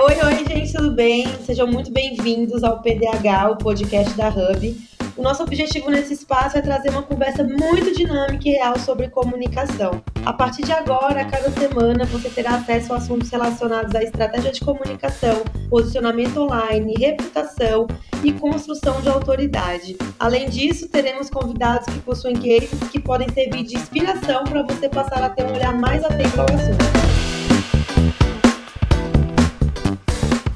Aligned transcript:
Oi, 0.00 0.14
oi, 0.24 0.44
gente, 0.46 0.72
tudo 0.72 0.92
bem? 0.92 1.26
Sejam 1.44 1.66
muito 1.66 1.90
bem-vindos 1.90 2.62
ao 2.62 2.80
PDH, 2.80 3.50
o 3.50 3.56
podcast 3.56 4.16
da 4.16 4.28
Hub. 4.28 4.88
O 5.16 5.22
nosso 5.22 5.42
objetivo 5.42 5.90
nesse 5.90 6.14
espaço 6.14 6.56
é 6.56 6.60
trazer 6.60 6.90
uma 6.90 7.02
conversa 7.02 7.42
muito 7.42 7.92
dinâmica 7.96 8.48
e 8.48 8.52
real 8.52 8.78
sobre 8.78 9.08
comunicação. 9.08 10.00
A 10.24 10.32
partir 10.32 10.62
de 10.62 10.70
agora, 10.70 11.22
a 11.22 11.24
cada 11.24 11.50
semana, 11.50 12.04
você 12.04 12.30
terá 12.30 12.54
acesso 12.54 12.92
a 12.92 12.98
assuntos 12.98 13.28
relacionados 13.28 13.92
à 13.96 14.00
estratégia 14.00 14.52
de 14.52 14.60
comunicação, 14.60 15.42
posicionamento 15.68 16.42
online, 16.42 16.94
reputação 16.96 17.88
e 18.22 18.32
construção 18.32 19.00
de 19.00 19.08
autoridade. 19.08 19.96
Além 20.16 20.48
disso, 20.48 20.88
teremos 20.88 21.28
convidados 21.28 21.92
que 21.92 21.98
possuem 22.02 22.36
cases 22.36 22.88
que 22.92 23.00
podem 23.00 23.28
servir 23.30 23.64
de 23.64 23.74
inspiração 23.74 24.44
para 24.44 24.62
você 24.62 24.88
passar 24.88 25.24
a 25.24 25.28
ter 25.28 25.44
um 25.44 25.54
olhar 25.54 25.74
mais 25.76 26.04
atento 26.04 26.40
ao 26.40 26.46
assunto. 26.46 27.07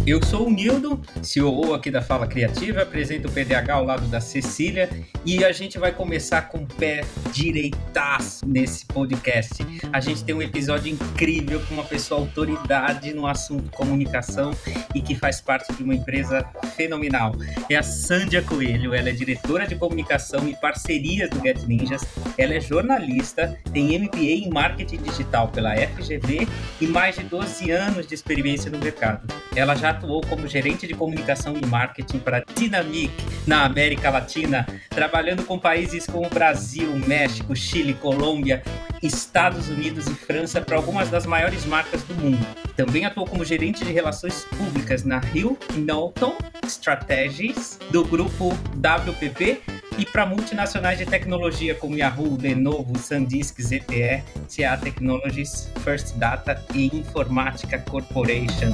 Eu 0.05 0.21
sou 0.25 0.49
o 0.49 0.51
Nildo, 0.51 1.01
CEO 1.23 1.73
aqui 1.73 1.89
da 1.89 2.03
Fala 2.03 2.27
Criativa, 2.27 2.83
apresento 2.83 3.29
o 3.29 3.31
PDH 3.31 3.71
ao 3.71 3.85
lado 3.85 4.09
da 4.09 4.21
Cecília 4.21 4.91
e 5.25 5.45
a 5.45 5.53
gente 5.53 5.79
vai 5.79 5.93
começar 5.93 6.43
com 6.43 6.59
o 6.59 6.67
pé 6.67 7.03
direitaço 7.31 8.45
nesse 8.45 8.85
podcast. 8.85 9.65
A 9.93 10.01
gente 10.01 10.25
tem 10.25 10.35
um 10.35 10.43
episódio 10.43 10.93
incrível 10.93 11.61
com 11.69 11.75
uma 11.75 11.85
pessoa 11.85 12.21
autoridade 12.21 13.15
no 13.15 13.29
assunto 13.29 13.71
comunicação 13.71 14.51
e 14.93 15.01
que 15.01 15.15
faz 15.15 15.41
parte 15.41 15.73
de 15.73 15.85
uma 15.85 15.95
empresa 15.95 16.45
fenomenal. 16.77 17.37
É 17.71 17.77
a 17.77 17.83
Sândia 17.85 18.43
Coelho, 18.43 18.95
ela 18.95 19.09
é 19.09 19.13
diretora 19.13 19.69
de 19.69 19.77
comunicação 19.77 20.49
e 20.49 20.57
parcerias 20.57 21.31
do 21.31 21.41
Get 21.41 21.63
Ninjas, 21.63 22.03
ela 22.37 22.55
é 22.55 22.61
jornalista, 22.61 23.57
tem 23.73 23.97
MBA 24.01 24.19
em 24.19 24.51
marketing 24.51 25.01
digital 25.01 25.47
pela 25.47 25.77
FGV 25.77 26.49
e 26.81 26.87
mais 26.89 27.15
de 27.15 27.23
12 27.23 27.71
anos 27.71 28.05
de 28.05 28.15
experiência 28.15 28.69
no 28.69 28.79
mercado. 28.79 29.33
Ela 29.55 29.77
já 29.77 29.92
atuou 29.93 30.21
como 30.23 30.49
gerente 30.49 30.87
de 30.87 30.95
comunicação 30.95 31.55
e 31.57 31.65
marketing 31.65 32.19
para 32.19 32.45
Dynamic 32.55 33.13
na 33.47 33.65
América 33.65 34.11
Latina, 34.11 34.67
trabalhando 34.91 35.45
com 35.45 35.59
países 35.59 36.07
como 36.07 36.29
Brasil, 36.29 36.93
México, 37.07 37.55
Chile, 37.55 37.95
Colômbia, 37.95 38.63
Estados 39.03 39.69
Unidos 39.69 40.07
e 40.07 40.15
França 40.15 40.61
para 40.61 40.77
algumas 40.77 41.09
das 41.09 41.27
maiores 41.27 41.65
marcas 41.65 42.03
do 42.03 42.15
mundo. 42.15 42.45
Também 42.77 43.05
atuou 43.05 43.27
como 43.27 43.45
gerente 43.45 43.85
de 43.85 43.93
relações 43.93 44.45
públicas 44.57 45.05
na 45.05 45.19
Rio 45.19 45.59
Norton 45.75 46.37
Strategies 46.67 47.79
do 47.91 48.05
grupo 48.05 48.51
WPP 48.77 49.61
e 49.99 50.07
para 50.07 50.25
multinacionais 50.25 50.99
de 50.99 51.07
tecnologia 51.07 51.75
como 51.75 51.97
Yahoo, 51.97 52.39
Lenovo, 52.41 52.99
SanDisk, 52.99 53.61
ZTE, 53.61 54.23
CA 54.49 54.77
Technologies, 54.77 55.71
First 55.85 56.17
Data 56.17 56.65
e 56.75 56.87
Informática 56.87 57.79
Corporation. 57.79 58.73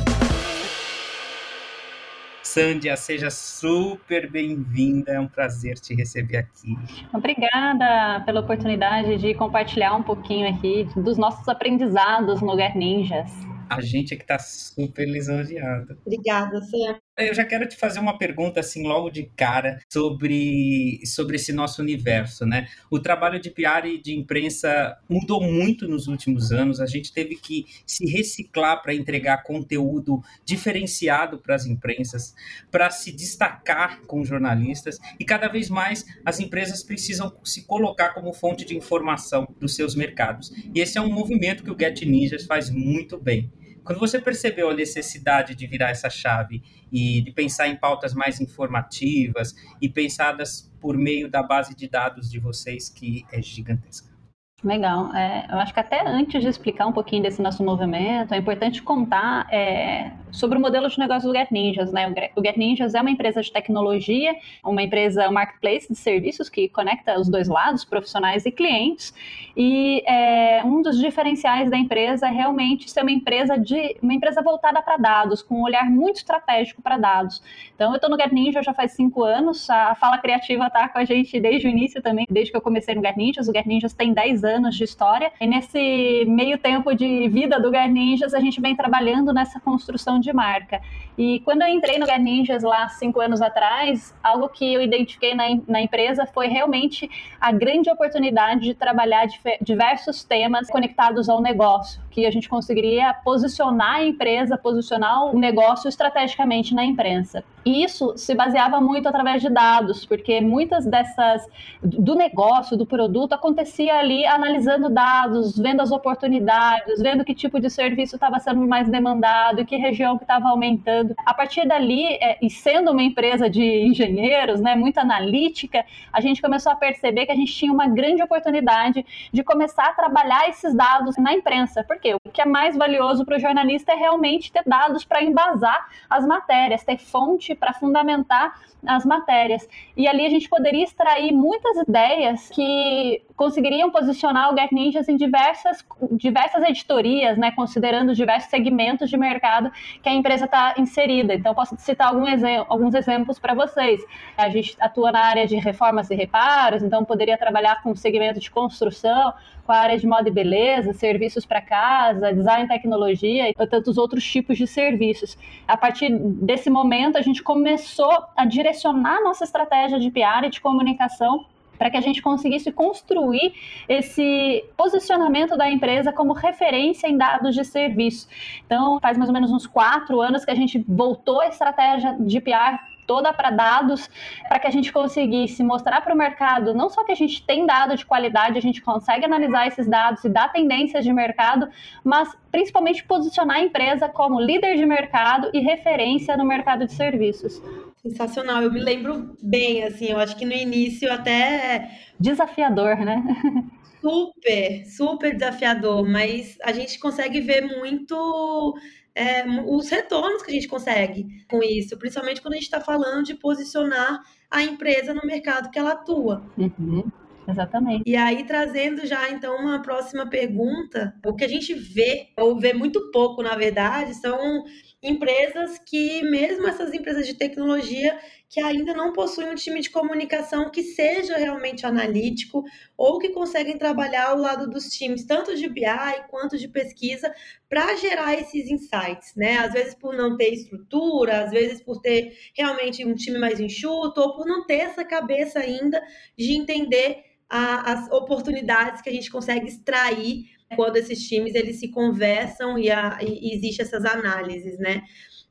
Sândia, 2.59 2.97
seja 2.97 3.31
super 3.31 4.29
bem-vinda, 4.29 5.13
é 5.13 5.21
um 5.21 5.29
prazer 5.29 5.79
te 5.79 5.95
receber 5.95 6.39
aqui. 6.39 6.75
Obrigada 7.15 8.21
pela 8.25 8.41
oportunidade 8.41 9.17
de 9.17 9.33
compartilhar 9.35 9.95
um 9.95 10.03
pouquinho 10.03 10.53
aqui 10.53 10.85
dos 10.97 11.17
nossos 11.17 11.49
aprendizados 11.49 12.41
no 12.41 12.49
Lugar 12.49 12.75
Ninjas. 12.75 13.31
A 13.71 13.81
gente 13.81 14.13
é 14.13 14.17
que 14.17 14.25
está 14.25 14.41
super 14.41 15.07
lisonjeado. 15.07 15.97
Obrigada, 16.05 16.61
Sam. 16.63 16.99
Eu 17.19 17.35
já 17.35 17.45
quero 17.45 17.67
te 17.67 17.77
fazer 17.77 17.99
uma 17.99 18.17
pergunta 18.17 18.61
assim 18.61 18.87
logo 18.87 19.11
de 19.11 19.25
cara 19.37 19.81
sobre, 19.93 21.01
sobre 21.05 21.35
esse 21.35 21.53
nosso 21.53 21.83
universo, 21.83 22.47
né? 22.47 22.69
O 22.89 23.01
trabalho 23.01 23.41
de 23.41 23.51
PR 23.51 23.87
e 23.87 24.01
de 24.01 24.15
imprensa 24.15 24.97
mudou 25.09 25.43
muito 25.43 25.89
nos 25.89 26.07
últimos 26.07 26.53
anos. 26.53 26.81
A 26.81 26.87
gente 26.87 27.13
teve 27.13 27.35
que 27.35 27.67
se 27.85 28.07
reciclar 28.07 28.81
para 28.83 28.95
entregar 28.95 29.43
conteúdo 29.43 30.23
diferenciado 30.45 31.39
para 31.39 31.57
as 31.57 31.67
imprensas, 31.67 32.37
para 32.71 32.89
se 32.89 33.11
destacar 33.11 34.01
com 34.03 34.25
jornalistas 34.25 34.97
e 35.19 35.25
cada 35.25 35.49
vez 35.49 35.69
mais 35.69 36.07
as 36.25 36.39
empresas 36.39 36.85
precisam 36.85 37.37
se 37.43 37.65
colocar 37.67 38.11
como 38.11 38.33
fonte 38.33 38.65
de 38.65 38.77
informação 38.77 39.49
dos 39.59 39.75
seus 39.75 39.97
mercados. 39.97 40.53
E 40.73 40.79
esse 40.79 40.97
é 40.97 41.01
um 41.01 41.13
movimento 41.13 41.65
que 41.65 41.71
o 41.71 41.77
Get 41.77 42.03
Ninjas 42.03 42.45
faz 42.45 42.71
muito 42.71 43.19
bem. 43.19 43.51
Quando 43.89 44.01
você 44.01 44.21
percebeu 44.21 44.69
a 44.69 44.75
necessidade 44.75 45.55
de 45.55 45.67
virar 45.67 45.89
essa 45.89 46.11
chave 46.11 46.63
e 46.93 47.23
de 47.23 47.33
pensar 47.33 47.69
em 47.69 47.75
pautas 47.75 48.13
mais 48.13 48.39
informativas 48.39 49.55
e 49.81 49.89
pensadas 49.89 50.71
por 50.79 50.95
meio 50.95 51.27
da 51.27 51.43
base 51.43 51.75
de 51.75 51.89
dados 51.89 52.31
de 52.31 52.39
vocês, 52.39 52.91
que 52.91 53.25
é 53.33 53.41
gigantesca? 53.41 54.18
Legal. 54.65 55.15
É, 55.15 55.47
eu 55.53 55.59
acho 55.61 55.73
que 55.73 55.79
até 55.79 56.05
antes 56.05 56.43
de 56.43 56.49
explicar 56.49 56.89
um 56.89 56.93
pouquinho 56.93 57.23
desse 57.23 57.41
nosso 57.41 57.63
movimento, 57.63 58.35
é 58.35 58.39
importante 58.39 58.83
contar 58.83 59.47
é, 59.53 60.11
sobre 60.33 60.59
o 60.59 60.61
modelo 60.61 60.89
de 60.89 60.99
negócio 60.99 61.29
do 61.29 61.35
Get 61.35 61.53
Ninjas. 61.53 61.93
Né? 61.93 62.13
O 62.35 62.45
Get 62.45 62.57
Ninjas 62.57 62.93
é 62.97 63.01
uma 63.01 63.11
empresa 63.11 63.41
de 63.41 63.53
tecnologia, 63.53 64.35
uma 64.65 64.83
empresa, 64.83 65.29
um 65.29 65.33
marketplace 65.33 65.87
de 65.89 65.97
serviços 65.97 66.49
que 66.49 66.69
conecta 66.69 67.21
os 67.21 67.29
dois 67.29 67.47
lados, 67.47 67.85
profissionais 67.85 68.47
e 68.47 68.51
clientes. 68.51 69.15
E 69.57 70.03
é, 70.05 70.61
um 70.65 70.83
dos 70.83 70.99
diferenciais 70.99 71.71
da 71.71 71.77
empresa 71.77 72.27
é 72.27 72.31
realmente 72.31 72.91
ser 72.91 73.03
uma 73.03 73.13
empresa 73.13 73.57
de 73.57 73.97
uma 74.03 74.13
empresa 74.13 74.43
voltada 74.43 74.83
para 74.83 74.97
dados, 74.97 75.41
com 75.41 75.61
um 75.61 75.63
olhar 75.63 75.89
muito 75.89 76.17
estratégico 76.17 76.83
para 76.83 76.99
dados. 76.99 77.41
Então, 77.77 77.93
eu 77.93 77.95
estou 77.95 78.11
no 78.11 78.17
Get 78.17 78.33
Ninjas 78.33 78.67
já 78.67 78.75
faz 78.75 78.91
cinco 78.91 79.23
anos. 79.23 79.71
A 79.71 79.95
Fala 79.95 80.19
Criativa 80.19 80.67
está 80.67 80.89
com 80.89 80.99
a 80.99 81.05
gente 81.05 81.39
desde 81.39 81.69
o 81.69 81.71
início 81.71 82.03
também, 82.03 82.27
desde 82.29 82.51
que 82.51 82.57
eu 82.57 82.61
comecei 82.61 82.97
no 82.97 83.05
Get 83.05 83.17
Ninjas. 83.17 83.47
O 83.47 83.53
Get 83.53 83.65
Ninjas 83.65 83.93
tem 83.93 84.13
10 84.13 84.43
anos 84.43 84.48
anos 84.49 84.75
de 84.75 84.85
história. 84.85 85.31
E 85.41 85.47
nesse 85.47 86.25
meio 86.27 86.59
tempo 86.59 86.95
de 86.95 87.29
vida 87.29 87.61
do 87.61 87.71
Gar 87.71 87.89
Ninjas, 87.89 88.35
a 88.35 88.41
gente 88.41 88.61
vem 88.61 88.75
trabalhando 88.75 89.33
nessa 89.33 89.61
construção 89.61 90.19
de 90.19 90.33
marca. 90.33 90.81
E 91.17 91.41
quando 91.41 91.63
eu 91.63 91.69
entrei 91.69 91.99
no 91.99 92.07
Gar 92.07 92.19
Ninjas 92.19 92.63
lá 92.63 92.89
cinco 92.89 93.21
anos 93.21 93.41
atrás, 93.41 94.15
algo 94.23 94.49
que 94.49 94.73
eu 94.73 94.81
identifiquei 94.83 95.35
na, 95.35 95.45
na 95.67 95.81
empresa 95.81 96.27
foi 96.27 96.49
realmente 96.49 97.09
a 97.41 97.53
grande 97.53 97.91
oportunidade 97.91 98.63
de 98.63 98.75
trabalhar 98.75 99.27
diversos 99.61 100.25
temas 100.25 100.69
conectados 100.69 101.29
ao 101.29 101.41
negócio, 101.41 102.01
que 102.19 102.27
a 102.27 102.31
gente 102.31 102.49
conseguiria 102.49 103.15
posicionar 103.25 103.97
a 103.97 104.05
empresa, 104.05 104.59
posicionar 104.59 105.27
o 105.27 105.39
negócio 105.39 105.89
estrategicamente 105.89 106.75
na 106.75 106.85
imprensa. 106.85 107.45
E 107.65 107.85
isso 107.85 108.17
se 108.17 108.35
baseava 108.35 108.81
muito 108.81 109.09
através 109.09 109.43
de 109.43 109.51
dados, 109.51 110.05
porque 110.07 110.41
muitas 110.41 110.87
dessas 110.87 111.47
do 111.83 112.15
negócio, 112.15 112.77
do 112.77 112.87
produto 112.87 113.35
acontecia 113.35 113.95
ali 113.99 114.25
analisando 114.27 114.89
dados, 114.89 115.57
vendo 115.59 115.81
as 115.81 115.93
oportunidades, 115.93 117.01
vendo 117.01 117.25
que 117.25 117.35
tipo 117.35 117.61
de 117.61 117.69
serviço 117.69 118.17
estava 118.17 118.39
sendo 118.39 118.67
mais 118.67 118.89
demandado, 118.89 119.65
que 119.65 119.77
região 119.77 120.17
que 120.17 120.25
estava 120.25 120.49
aumentando. 120.49 121.15
A 121.25 121.35
partir 121.35 121.69
dali, 121.69 122.07
é, 122.15 122.39
e 122.43 122.51
sendo 122.51 122.91
uma 122.91 123.03
empresa 123.03 123.51
de 123.51 123.63
engenheiros, 123.63 124.61
né, 124.61 124.75
muito 124.75 124.99
analítica, 124.99 125.85
a 126.13 126.21
gente 126.21 126.41
começou 126.41 126.73
a 126.73 126.77
perceber 126.77 127.27
que 127.27 127.33
a 127.33 127.37
gente 127.37 127.53
tinha 127.53 127.73
uma 127.73 127.87
grande 127.87 128.23
oportunidade 128.23 129.05
de 129.33 129.45
começar 129.45 129.89
a 129.89 129.93
trabalhar 129.93 130.49
esses 130.49 130.75
dados 130.75 131.17
na 131.19 131.35
imprensa. 131.35 131.85
Porque 131.85 132.08
o 132.15 132.21
que 132.31 132.41
é 132.41 132.45
mais 132.45 132.77
valioso 132.77 133.25
para 133.25 133.37
o 133.37 133.41
jornalista 133.41 133.93
é 133.93 133.97
realmente 133.97 134.53
ter 134.53 134.63
dados 134.67 135.05
para 135.05 135.23
embasar 135.23 135.89
as 136.09 136.27
matérias, 136.27 136.85
ter 136.85 136.99
fonte 136.99 137.55
para 137.55 137.73
fundamentar 137.73 138.55
as 138.87 139.05
matérias. 139.05 139.69
E 139.97 140.07
ali 140.07 140.25
a 140.25 140.31
gente 140.31 140.49
poderia 140.49 140.85
extrair 140.85 141.33
muitas 141.33 141.77
ideias 141.79 142.49
que 142.51 143.23
conseguiriam 143.37 143.91
posicionar 143.91 144.53
o 144.53 144.57
Get 144.57 144.73
Ninjas 144.73 145.09
em 145.09 145.17
diversas, 145.17 145.85
diversas 146.13 146.63
editorias, 146.63 147.37
né, 147.39 147.51
considerando 147.53 148.11
os 148.11 148.17
diversos 148.17 148.51
segmentos 148.51 149.11
de 149.11 149.17
mercado 149.17 149.71
que 150.03 150.09
a 150.09 150.13
empresa 150.13 150.45
está 150.45 150.75
inserida. 150.77 151.35
Então, 151.35 151.55
posso 151.55 151.77
citar 151.79 152.09
algum 152.09 152.27
exemplo, 152.27 152.67
alguns 152.69 152.95
exemplos 152.95 153.39
para 153.39 153.55
vocês. 153.55 154.01
A 154.37 154.49
gente 154.49 154.77
atua 154.81 155.13
na 155.13 155.25
área 155.25 155.47
de 155.47 155.57
reformas 155.57 156.11
e 156.11 156.15
reparos, 156.15 156.83
então 156.83 157.05
poderia 157.05 157.39
trabalhar 157.39 157.83
com 157.83 157.91
o 157.91 157.97
segmento 157.97 158.41
de 158.41 158.51
construção, 158.51 159.33
com 159.65 159.73
a 159.73 159.77
área 159.77 159.99
de 159.99 160.07
moda 160.07 160.29
e 160.29 160.33
beleza, 160.33 160.95
serviços 160.95 161.45
para 161.45 161.61
casa, 161.61 161.98
design 162.35 162.65
e 162.65 162.69
tecnologia 162.69 163.51
e 163.51 163.55
tantos 163.67 163.99
outros 163.99 164.25
tipos 164.25 164.57
de 164.57 164.67
serviços. 164.67 165.37
A 165.67 165.77
partir 165.77 166.11
desse 166.11 166.71
momento, 166.71 167.17
a 167.17 167.23
gente 167.23 167.43
começou 167.43 168.25
a 168.37 168.45
direcionar 168.45 169.23
nossa 169.23 169.45
estratégia 169.45 169.99
de 169.99 170.11
PR 170.11 170.45
e 170.47 170.51
de 170.51 170.61
comunicação 170.61 171.45
para 171.79 171.91
que 171.91 171.97
a 171.97 172.01
gente 172.01 172.21
conseguisse 172.21 172.73
construir 172.73 173.55
esse 173.89 174.65
posicionamento 174.77 175.57
da 175.57 175.71
empresa 175.71 176.13
como 176.13 176.33
referência 176.33 177.07
em 177.07 177.17
dados 177.17 177.55
de 177.55 177.65
serviço. 177.65 178.29
Então, 178.67 178.99
faz 179.01 179.17
mais 179.17 179.31
ou 179.31 179.35
menos 179.35 179.53
uns 179.53 179.67
quatro 179.67 180.21
anos 180.21 180.45
que 180.45 180.51
a 180.51 180.57
gente 180.57 180.85
voltou 180.89 181.41
a 181.41 181.47
estratégia 181.47 182.17
de 182.19 182.41
PR 182.41 182.83
toda 183.09 183.33
para 183.33 183.51
dados, 183.51 184.09
para 184.49 184.61
que 184.61 184.67
a 184.67 184.71
gente 184.71 184.93
conseguisse 184.93 185.65
mostrar 185.65 186.03
para 186.03 186.15
o 186.15 186.17
mercado 186.17 186.75
não 186.75 186.91
só 186.91 187.03
que 187.03 187.11
a 187.11 187.15
gente 187.17 187.45
tem 187.45 187.65
dados 187.67 188.01
de 188.01 188.07
qualidade, 188.07 188.59
a 188.59 188.63
gente 188.63 188.83
consegue 188.83 189.25
analisar 189.25 189.67
esses 189.67 189.89
dados 189.89 190.23
e 190.23 190.29
dar 190.29 190.53
tendências 190.53 191.03
de 191.03 191.13
mercado, 191.13 191.69
mas 192.05 192.37
principalmente 192.53 193.03
posicionar 193.03 193.57
a 193.57 193.63
empresa 193.63 194.09
como 194.09 194.41
líder 194.41 194.77
de 194.77 194.85
mercado 194.85 195.51
e 195.55 195.61
referência 195.61 196.37
no 196.37 196.45
mercado 196.45 196.85
de 196.85 196.93
serviços. 196.93 197.63
Sensacional, 198.03 198.63
eu 198.63 198.71
me 198.71 198.81
lembro 198.81 199.37
bem, 199.43 199.83
assim, 199.85 200.07
eu 200.07 200.19
acho 200.19 200.37
que 200.37 200.45
no 200.45 200.53
início 200.53 201.11
até. 201.11 201.91
Desafiador, 202.21 202.99
né? 202.99 203.25
super, 204.01 204.87
super 204.87 205.35
desafiador, 205.35 206.09
mas 206.09 206.57
a 206.63 206.73
gente 206.73 206.99
consegue 206.99 207.41
ver 207.41 207.63
muito 207.63 208.79
é, 209.19 209.45
os 209.67 209.89
retornos 209.89 210.43
que 210.43 210.51
a 210.51 210.55
gente 210.55 210.69
consegue 210.69 211.27
com 211.51 211.61
isso, 211.61 211.99
principalmente 211.99 212.41
quando 212.41 212.55
a 212.55 212.57
gente 212.57 212.67
está 212.67 212.81
falando 212.81 213.25
de 213.25 213.35
posicionar 213.35 214.23
a 214.49 214.63
empresa 214.63 215.13
no 215.13 215.27
mercado 215.27 215.71
que 215.71 215.79
ela 215.79 215.93
atua. 215.93 216.47
Uhum. 216.57 217.05
Exatamente. 217.49 218.03
E 218.07 218.15
aí, 218.15 218.45
trazendo 218.45 219.07
já 219.07 219.29
então 219.31 219.57
uma 219.57 219.81
próxima 219.81 220.29
pergunta, 220.29 221.15
o 221.25 221.35
que 221.35 221.45
a 221.45 221.49
gente 221.49 221.75
vê, 221.75 222.29
ou 222.37 222.61
vê 222.61 222.73
muito 222.75 223.11
pouco, 223.11 223.43
na 223.43 223.57
verdade, 223.57 224.15
são 224.15 224.65
empresas 225.03 225.79
que, 225.79 226.23
mesmo 226.23 226.69
essas 226.69 226.93
empresas 226.93 227.27
de 227.27 227.35
tecnologia, 227.35 228.19
que 228.49 228.61
ainda 228.61 228.95
não 228.95 229.13
possuem 229.13 229.51
um 229.51 229.55
time 229.55 229.81
de 229.81 229.91
comunicação 229.91 230.71
que 230.71 230.83
seja 230.83 231.37
realmente 231.37 231.85
analítico 231.85 232.65
ou 232.97 233.19
que 233.19 233.29
conseguem 233.29 233.77
trabalhar 233.77 234.29
ao 234.31 234.39
lado 234.39 234.69
dos 234.71 234.89
times, 234.89 235.27
tanto 235.27 235.55
de 235.55 235.69
BI 235.69 235.85
quanto 236.31 236.57
de 236.57 236.67
pesquisa, 236.67 237.33
para 237.69 237.95
gerar 237.97 238.35
esses 238.35 238.71
insights, 238.71 239.35
né? 239.37 239.59
Às 239.59 239.73
vezes 239.73 239.95
por 239.95 240.17
não 240.17 240.37
ter 240.37 240.49
estrutura, 240.55 241.45
às 241.45 241.51
vezes 241.51 241.83
por 241.83 242.01
ter 242.01 242.37
realmente 242.57 243.05
um 243.05 243.15
time 243.15 243.39
mais 243.39 243.61
enxuto, 243.61 244.21
ou 244.21 244.35
por 244.35 244.47
não 244.47 244.65
ter 244.65 244.79
essa 244.79 245.05
cabeça 245.05 245.61
ainda 245.61 246.03
de 246.37 246.55
entender 246.55 247.23
a, 247.51 247.93
as 247.93 248.11
oportunidades 248.11 249.03
que 249.03 249.11
a 249.11 249.13
gente 249.13 249.31
consegue 249.31 249.69
extrair 249.69 250.45
quando 250.77 250.97
esses 250.97 251.27
times 251.27 251.55
eles 251.55 251.81
se 251.81 251.89
conversam 251.89 252.79
e, 252.79 252.91
a, 252.91 253.19
e 253.23 253.55
existe 253.55 253.81
essas 253.81 254.05
análises, 254.05 254.79
né? 254.79 255.03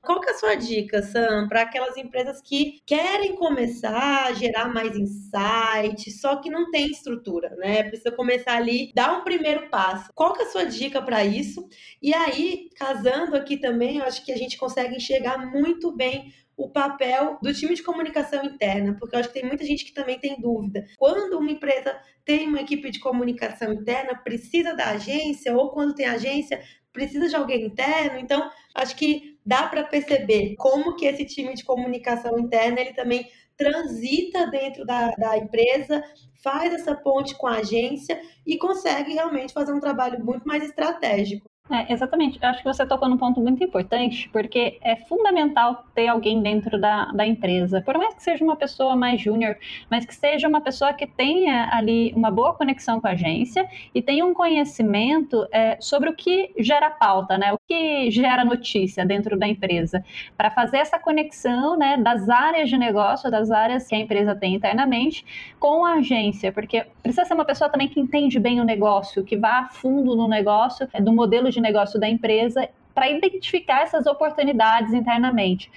Qual 0.07 0.21
que 0.21 0.29
é 0.29 0.31
a 0.31 0.37
sua 0.37 0.55
dica, 0.55 1.01
Sam, 1.01 1.49
para 1.49 1.63
aquelas 1.63 1.97
empresas 1.97 2.39
que 2.41 2.81
querem 2.85 3.35
começar 3.35 4.27
a 4.27 4.31
gerar 4.31 4.73
mais 4.73 4.95
insight, 4.95 6.09
só 6.11 6.37
que 6.37 6.49
não 6.49 6.71
tem 6.71 6.87
estrutura, 6.87 7.49
né? 7.57 7.83
Precisa 7.83 8.13
começar 8.13 8.55
ali, 8.55 8.93
dar 8.95 9.19
um 9.19 9.25
primeiro 9.25 9.67
passo. 9.67 10.09
Qual 10.15 10.31
que 10.31 10.43
é 10.43 10.45
a 10.45 10.49
sua 10.49 10.63
dica 10.63 11.01
para 11.01 11.25
isso? 11.25 11.67
E 12.01 12.13
aí, 12.15 12.69
casando 12.77 13.35
aqui 13.35 13.57
também, 13.57 13.97
eu 13.97 14.05
acho 14.05 14.23
que 14.23 14.31
a 14.31 14.37
gente 14.37 14.57
consegue 14.57 14.95
enxergar 14.95 15.39
muito 15.39 15.91
bem 15.91 16.33
o 16.55 16.69
papel 16.69 17.37
do 17.41 17.53
time 17.53 17.75
de 17.75 17.83
comunicação 17.83 18.45
interna, 18.45 18.95
porque 18.97 19.13
eu 19.13 19.19
acho 19.19 19.27
que 19.27 19.41
tem 19.41 19.45
muita 19.45 19.65
gente 19.65 19.83
que 19.83 19.93
também 19.93 20.17
tem 20.17 20.39
dúvida. 20.39 20.87
Quando 20.97 21.37
uma 21.37 21.51
empresa 21.51 21.99
tem 22.23 22.47
uma 22.47 22.61
equipe 22.61 22.89
de 22.89 22.99
comunicação 23.01 23.73
interna, 23.73 24.15
precisa 24.15 24.73
da 24.73 24.91
agência, 24.91 25.53
ou 25.53 25.69
quando 25.69 25.93
tem 25.93 26.05
agência, 26.05 26.63
precisa 26.97 27.29
de 27.29 27.35
alguém 27.35 27.65
interno. 27.65 28.17
Então, 28.17 28.49
acho 28.73 28.95
que 28.95 29.36
dá 29.47 29.65
para 29.65 29.85
perceber 29.85 30.55
como 30.57 30.97
que 30.97 31.05
esse 31.05 31.23
time 31.23 31.53
de 31.53 31.63
comunicação 31.63 32.37
interna 32.37 32.81
ele 32.81 32.93
também 32.93 33.31
transita 33.55 34.45
dentro 34.47 34.85
da, 34.85 35.11
da 35.11 35.37
empresa, 35.37 36.03
faz 36.43 36.73
essa 36.73 36.93
ponte 36.93 37.33
com 37.35 37.47
a 37.47 37.59
agência 37.59 38.21
e 38.45 38.57
consegue 38.57 39.13
realmente 39.13 39.53
fazer 39.53 39.71
um 39.71 39.79
trabalho 39.79 40.23
muito 40.23 40.45
mais 40.45 40.63
estratégico. 40.63 41.46
É, 41.69 41.91
exatamente. 41.91 42.39
Eu 42.41 42.49
acho 42.49 42.59
que 42.59 42.65
você 42.65 42.85
tocou 42.85 43.09
num 43.09 43.17
ponto 43.17 43.41
muito 43.41 43.61
importante, 43.61 44.29
porque 44.31 44.79
é 44.81 44.95
fundamental 44.95 45.85
ter 45.93 46.07
alguém 46.07 46.41
dentro 46.41 46.79
da, 46.79 47.05
da 47.05 47.25
empresa. 47.25 47.81
Por 47.81 47.97
mais 47.97 48.13
que 48.15 48.23
seja 48.23 48.43
uma 48.43 48.55
pessoa 48.55 48.95
mais 48.95 49.19
júnior, 49.21 49.57
mas 49.89 50.05
que 50.05 50.15
seja 50.15 50.47
uma 50.47 50.61
pessoa 50.61 50.93
que 50.93 51.05
tenha 51.05 51.69
ali 51.73 52.13
uma 52.15 52.31
boa 52.31 52.53
conexão 52.53 53.01
com 53.01 53.07
a 53.07 53.11
agência 53.11 53.67
e 53.93 54.01
tenha 54.01 54.25
um 54.25 54.33
conhecimento 54.33 55.45
é, 55.51 55.77
sobre 55.81 56.09
o 56.09 56.15
que 56.15 56.53
gera 56.57 56.89
pauta, 56.89 57.37
né? 57.37 57.51
O 57.51 57.59
que 57.67 58.09
gera 58.11 58.45
notícia 58.45 59.05
dentro 59.05 59.37
da 59.37 59.47
empresa. 59.47 60.03
Para 60.37 60.49
fazer 60.49 60.77
essa 60.77 60.97
conexão 60.97 61.77
né, 61.77 61.97
das 61.97 62.29
áreas 62.29 62.69
de 62.69 62.77
negócio, 62.77 63.29
das 63.29 63.51
áreas 63.51 63.87
que 63.87 63.95
a 63.95 63.99
empresa 63.99 64.33
tem 64.33 64.55
internamente, 64.55 65.25
com 65.59 65.83
a 65.83 65.95
agência. 65.95 66.49
Porque 66.51 66.85
precisa 67.03 67.25
ser 67.25 67.33
uma 67.33 67.45
pessoa 67.45 67.69
também 67.69 67.89
que 67.89 67.99
entende 67.99 68.39
bem 68.39 68.61
o 68.61 68.63
negócio, 68.63 69.23
que 69.23 69.35
vá 69.35 69.59
a 69.59 69.67
fundo 69.67 70.15
no 70.15 70.29
negócio, 70.29 70.87
é, 70.93 71.01
do 71.01 71.11
modelo 71.11 71.49
de 71.49 71.56
de 71.57 71.61
negócio 71.61 71.99
da 71.99 72.07
empresa 72.07 72.69
para 72.93 73.09
identificar 73.09 73.83
essas 73.83 74.07
oportunidades 74.07 74.93
internamente. 74.93 75.69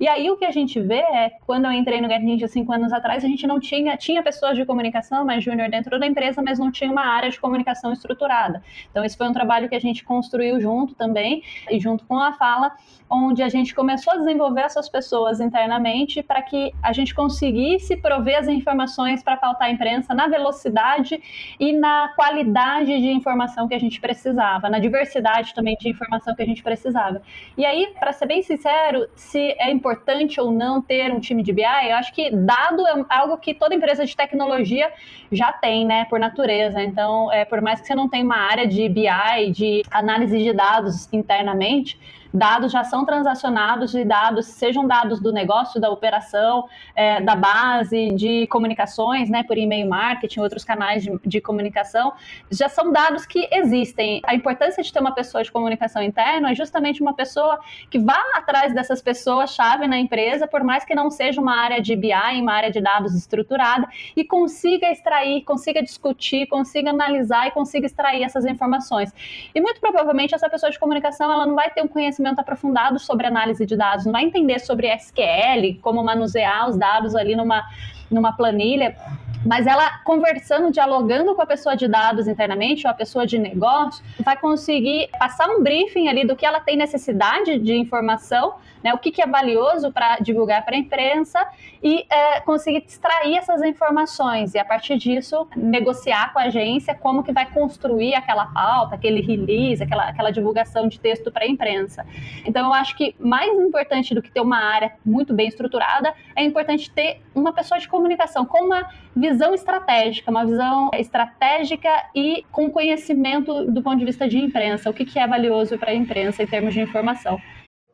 E 0.00 0.06
aí 0.06 0.30
o 0.30 0.36
que 0.36 0.44
a 0.44 0.50
gente 0.52 0.80
vê 0.80 1.00
é, 1.00 1.32
quando 1.44 1.64
eu 1.64 1.72
entrei 1.72 2.00
no 2.00 2.08
Get 2.08 2.22
Ninja 2.22 2.46
cinco 2.46 2.72
anos 2.72 2.92
atrás, 2.92 3.24
a 3.24 3.28
gente 3.28 3.46
não 3.46 3.58
tinha, 3.58 3.96
tinha 3.96 4.22
pessoas 4.22 4.56
de 4.56 4.64
comunicação 4.64 5.24
mais 5.24 5.42
júnior 5.42 5.68
dentro 5.68 5.98
da 5.98 6.06
empresa, 6.06 6.40
mas 6.40 6.58
não 6.58 6.70
tinha 6.70 6.90
uma 6.90 7.04
área 7.04 7.28
de 7.28 7.40
comunicação 7.40 7.92
estruturada. 7.92 8.62
Então 8.90 9.04
esse 9.04 9.16
foi 9.16 9.28
um 9.28 9.32
trabalho 9.32 9.68
que 9.68 9.74
a 9.74 9.80
gente 9.80 10.04
construiu 10.04 10.60
junto 10.60 10.94
também, 10.94 11.42
e 11.68 11.80
junto 11.80 12.04
com 12.04 12.18
a 12.18 12.32
Fala, 12.32 12.72
onde 13.10 13.42
a 13.42 13.48
gente 13.48 13.74
começou 13.74 14.12
a 14.12 14.16
desenvolver 14.16 14.60
essas 14.60 14.88
pessoas 14.88 15.40
internamente 15.40 16.22
para 16.22 16.42
que 16.42 16.72
a 16.82 16.92
gente 16.92 17.14
conseguisse 17.14 17.96
prover 17.96 18.38
as 18.38 18.48
informações 18.48 19.22
para 19.22 19.36
pautar 19.36 19.68
a 19.68 19.70
imprensa 19.70 20.14
na 20.14 20.28
velocidade 20.28 21.20
e 21.58 21.72
na 21.72 22.12
qualidade 22.14 23.00
de 23.00 23.08
informação 23.08 23.66
que 23.66 23.74
a 23.74 23.80
gente 23.80 24.00
precisava, 24.00 24.68
na 24.68 24.78
diversidade 24.78 25.54
também 25.54 25.76
de 25.80 25.88
informação 25.88 26.36
que 26.36 26.42
a 26.42 26.46
gente 26.46 26.62
precisava. 26.62 27.20
E 27.56 27.64
aí, 27.64 27.92
para 27.98 28.12
ser 28.12 28.26
bem 28.26 28.42
sincero, 28.42 29.08
se 29.16 29.56
é 29.58 29.70
importante 29.70 29.87
importante 29.88 30.40
ou 30.40 30.50
não 30.50 30.82
ter 30.82 31.10
um 31.12 31.18
time 31.18 31.42
de 31.42 31.52
BI, 31.52 31.62
eu 31.62 31.96
acho 31.96 32.12
que 32.12 32.30
dado 32.30 32.86
é 32.86 33.04
algo 33.08 33.38
que 33.38 33.54
toda 33.54 33.74
empresa 33.74 34.04
de 34.04 34.14
tecnologia 34.14 34.92
já 35.32 35.52
tem, 35.52 35.86
né, 35.86 36.04
por 36.10 36.20
natureza. 36.20 36.82
Então, 36.82 37.32
é, 37.32 37.44
por 37.44 37.60
mais 37.60 37.80
que 37.80 37.86
você 37.86 37.94
não 37.94 38.08
tenha 38.08 38.24
uma 38.24 38.36
área 38.36 38.66
de 38.66 38.88
BI, 38.88 39.50
de 39.50 39.82
análise 39.90 40.38
de 40.38 40.52
dados 40.52 41.08
internamente, 41.12 41.98
dados 42.32 42.70
já 42.70 42.84
são 42.84 43.04
transacionados 43.04 43.94
e 43.94 44.04
dados, 44.04 44.46
sejam 44.46 44.86
dados 44.86 45.20
do 45.20 45.32
negócio, 45.32 45.80
da 45.80 45.90
operação, 45.90 46.68
é, 46.94 47.20
da 47.20 47.34
base 47.34 48.08
de 48.10 48.46
comunicações, 48.48 49.30
né, 49.30 49.42
por 49.42 49.56
e-mail 49.56 49.88
marketing, 49.88 50.40
outros 50.40 50.64
canais 50.64 51.02
de, 51.02 51.18
de, 51.24 51.40
comunicação, 51.40 52.12
já 52.50 52.68
são 52.68 52.92
dados 52.92 53.26
que 53.26 53.48
existem. 53.52 54.20
A 54.24 54.34
importância 54.34 54.82
de 54.82 54.92
ter 54.92 55.00
uma 55.00 55.12
pessoa 55.12 55.42
de 55.42 55.50
comunicação 55.50 56.02
interna 56.02 56.50
é 56.50 56.54
justamente 56.54 57.00
uma 57.00 57.14
pessoa 57.14 57.58
que 57.90 57.98
vá 57.98 58.22
atrás 58.34 58.74
dessas 58.74 59.00
pessoas-chave 59.00 59.86
na 59.86 59.98
empresa, 59.98 60.46
por 60.46 60.62
mais 60.62 60.84
que 60.84 60.94
não 60.94 61.10
seja 61.10 61.40
uma 61.40 61.56
área 61.56 61.80
de 61.80 61.96
BI, 61.96 62.12
uma 62.40 62.52
área 62.52 62.70
de 62.70 62.80
dados 62.80 63.14
estruturada, 63.14 63.88
e 64.16 64.24
consiga 64.24 64.90
extrair, 64.90 65.42
consiga 65.44 65.82
discutir, 65.82 66.46
consiga 66.46 66.90
analisar 66.90 67.48
e 67.48 67.50
consiga 67.50 67.86
extrair 67.86 68.22
essas 68.22 68.44
informações. 68.44 69.12
E 69.54 69.60
muito 69.60 69.80
provavelmente 69.80 70.34
essa 70.34 70.48
pessoa 70.48 70.70
de 70.70 70.78
comunicação 70.78 71.32
ela 71.32 71.46
não 71.46 71.54
vai 71.54 71.70
ter 71.70 71.82
um 71.82 71.88
conhecimento 71.88 72.17
conhecimento 72.18 72.40
aprofundado 72.40 72.98
sobre 72.98 73.26
análise 73.26 73.64
de 73.64 73.76
dados, 73.76 74.04
não 74.04 74.12
vai 74.12 74.24
entender 74.24 74.58
sobre 74.58 74.92
SQL, 74.94 75.80
como 75.80 76.02
manusear 76.02 76.68
os 76.68 76.76
dados 76.76 77.14
ali 77.14 77.36
numa, 77.36 77.64
numa 78.10 78.32
planilha 78.32 78.96
mas 79.44 79.66
ela 79.66 79.98
conversando, 80.04 80.70
dialogando 80.70 81.34
com 81.34 81.42
a 81.42 81.46
pessoa 81.46 81.76
de 81.76 81.86
dados 81.86 82.26
internamente, 82.26 82.86
ou 82.86 82.90
a 82.90 82.94
pessoa 82.94 83.26
de 83.26 83.38
negócio, 83.38 84.04
vai 84.20 84.36
conseguir 84.36 85.08
passar 85.18 85.48
um 85.48 85.62
briefing 85.62 86.08
ali 86.08 86.26
do 86.26 86.34
que 86.36 86.44
ela 86.44 86.60
tem 86.60 86.76
necessidade 86.76 87.58
de 87.58 87.74
informação, 87.74 88.54
né, 88.82 88.94
o 88.94 88.98
que, 88.98 89.10
que 89.10 89.20
é 89.20 89.26
valioso 89.26 89.92
para 89.92 90.18
divulgar 90.18 90.64
para 90.64 90.76
a 90.76 90.78
imprensa 90.78 91.44
e 91.82 92.06
é, 92.10 92.40
conseguir 92.40 92.84
extrair 92.86 93.36
essas 93.36 93.62
informações 93.62 94.54
e 94.54 94.58
a 94.58 94.64
partir 94.64 94.96
disso 94.96 95.48
negociar 95.56 96.32
com 96.32 96.38
a 96.38 96.44
agência 96.44 96.94
como 96.94 97.22
que 97.22 97.32
vai 97.32 97.50
construir 97.50 98.14
aquela 98.14 98.46
pauta, 98.46 98.94
aquele 98.94 99.20
release, 99.20 99.82
aquela, 99.82 100.08
aquela 100.08 100.30
divulgação 100.30 100.86
de 100.86 100.98
texto 101.00 101.30
para 101.30 101.44
a 101.44 101.48
imprensa. 101.48 102.06
Então 102.44 102.66
eu 102.66 102.72
acho 102.72 102.96
que 102.96 103.14
mais 103.18 103.52
importante 103.58 104.14
do 104.14 104.22
que 104.22 104.30
ter 104.30 104.40
uma 104.40 104.58
área 104.58 104.92
muito 105.04 105.34
bem 105.34 105.48
estruturada, 105.48 106.14
é 106.36 106.44
importante 106.44 106.90
ter 106.90 107.20
uma 107.34 107.52
pessoa 107.52 107.80
de 107.80 107.88
comunicação 107.98 108.46
com 108.46 108.64
uma 108.64 108.88
visão 109.14 109.52
estratégica, 109.52 110.30
uma 110.30 110.46
visão 110.46 110.90
estratégica 110.94 111.90
e 112.14 112.44
com 112.52 112.70
conhecimento 112.70 113.64
do 113.64 113.82
ponto 113.82 113.98
de 113.98 114.04
vista 114.04 114.28
de 114.28 114.38
imprensa, 114.38 114.88
o 114.88 114.94
que, 114.94 115.04
que 115.04 115.18
é 115.18 115.26
valioso 115.26 115.76
para 115.76 115.90
a 115.90 115.94
imprensa 115.94 116.44
em 116.44 116.46
termos 116.46 116.72
de 116.72 116.80
informação. 116.80 117.40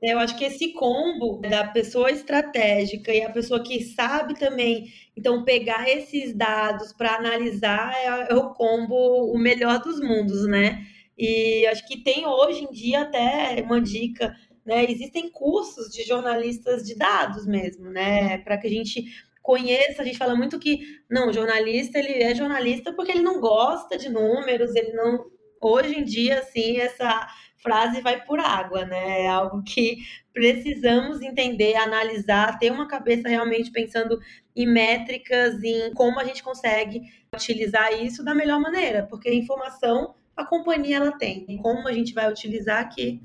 Eu 0.03 0.19
acho 0.19 0.37
que 0.37 0.45
esse 0.45 0.75
combo 0.75 1.41
da 1.41 1.67
pessoa 1.67 2.11
estratégica 2.11 3.11
e 3.11 3.23
a 3.23 3.31
pessoa 3.31 3.63
que 3.63 3.83
sabe 3.83 4.39
também, 4.39 4.93
então, 5.17 5.45
pegar 5.45 5.89
esses 5.89 6.35
dados 6.35 6.93
para 6.93 7.15
analisar 7.15 7.91
é, 7.95 8.31
é, 8.31 8.35
o 8.35 8.53
combo, 8.53 9.33
o 9.33 9.39
melhor 9.39 9.81
dos 9.81 9.99
mundos, 10.01 10.47
né? 10.47 10.85
E 11.17 11.67
acho 11.69 11.87
que 11.89 12.03
tem 12.03 12.27
hoje 12.27 12.65
em 12.65 12.71
dia 12.71 13.01
até 13.03 13.63
uma 13.65 13.81
dica, 13.81 14.37
né? 14.67 14.85
Existem 14.85 15.31
cursos 15.31 15.89
de 15.91 16.03
jornalistas 16.03 16.83
de 16.83 16.95
dados 16.95 17.47
mesmo, 17.47 17.89
né? 17.89 18.37
Para 18.39 18.59
que 18.59 18.67
a 18.67 18.71
gente 18.71 19.05
conheça, 19.45 20.01
a 20.01 20.05
gente 20.07 20.17
fala 20.17 20.35
muito 20.35 20.59
que 20.59 20.81
não, 21.09 21.31
jornalista 21.31 21.99
ele 21.99 22.15
é 22.23 22.35
jornalista 22.35 22.95
porque 22.95 23.13
ele 23.13 23.21
não 23.21 23.39
gosta 23.39 23.99
de 23.99 24.09
números, 24.09 24.75
ele 24.75 24.95
não 24.95 25.27
hoje 25.61 25.99
em 25.99 26.03
dia 26.03 26.39
assim 26.39 26.79
essa 26.79 27.29
frase 27.63 28.01
vai 28.01 28.25
por 28.25 28.41
água, 28.41 28.87
né? 28.87 29.25
É 29.25 29.29
algo 29.29 29.63
que 29.63 29.99
precisamos 30.33 31.21
entender, 31.21 31.77
analisar, 31.77 32.59
ter 32.59 32.73
uma 32.73 32.89
cabeça 32.89 33.29
realmente 33.29 33.71
pensando 33.71 34.19
em 34.57 34.67
métricas, 34.67 35.63
em 35.63 35.93
como 35.93 36.19
a 36.19 36.25
gente 36.25 36.43
consegue 36.43 37.03
utilizar 37.35 37.93
isso 38.03 38.25
da 38.25 38.35
melhor 38.35 38.61
maneira, 38.61 39.07
porque 39.11 39.31
informação 39.31 40.15
a 40.35 40.45
companhia 40.45 40.97
ela 40.97 41.13
tem, 41.13 41.59
como 41.59 41.87
a 41.87 41.93
gente 41.93 42.15
vai 42.15 42.31
utilizar 42.31 42.89
que 42.89 43.21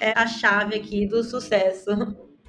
é 0.00 0.12
a 0.16 0.26
chave 0.26 0.76
aqui 0.76 1.04
do 1.04 1.22
sucesso. 1.24 1.90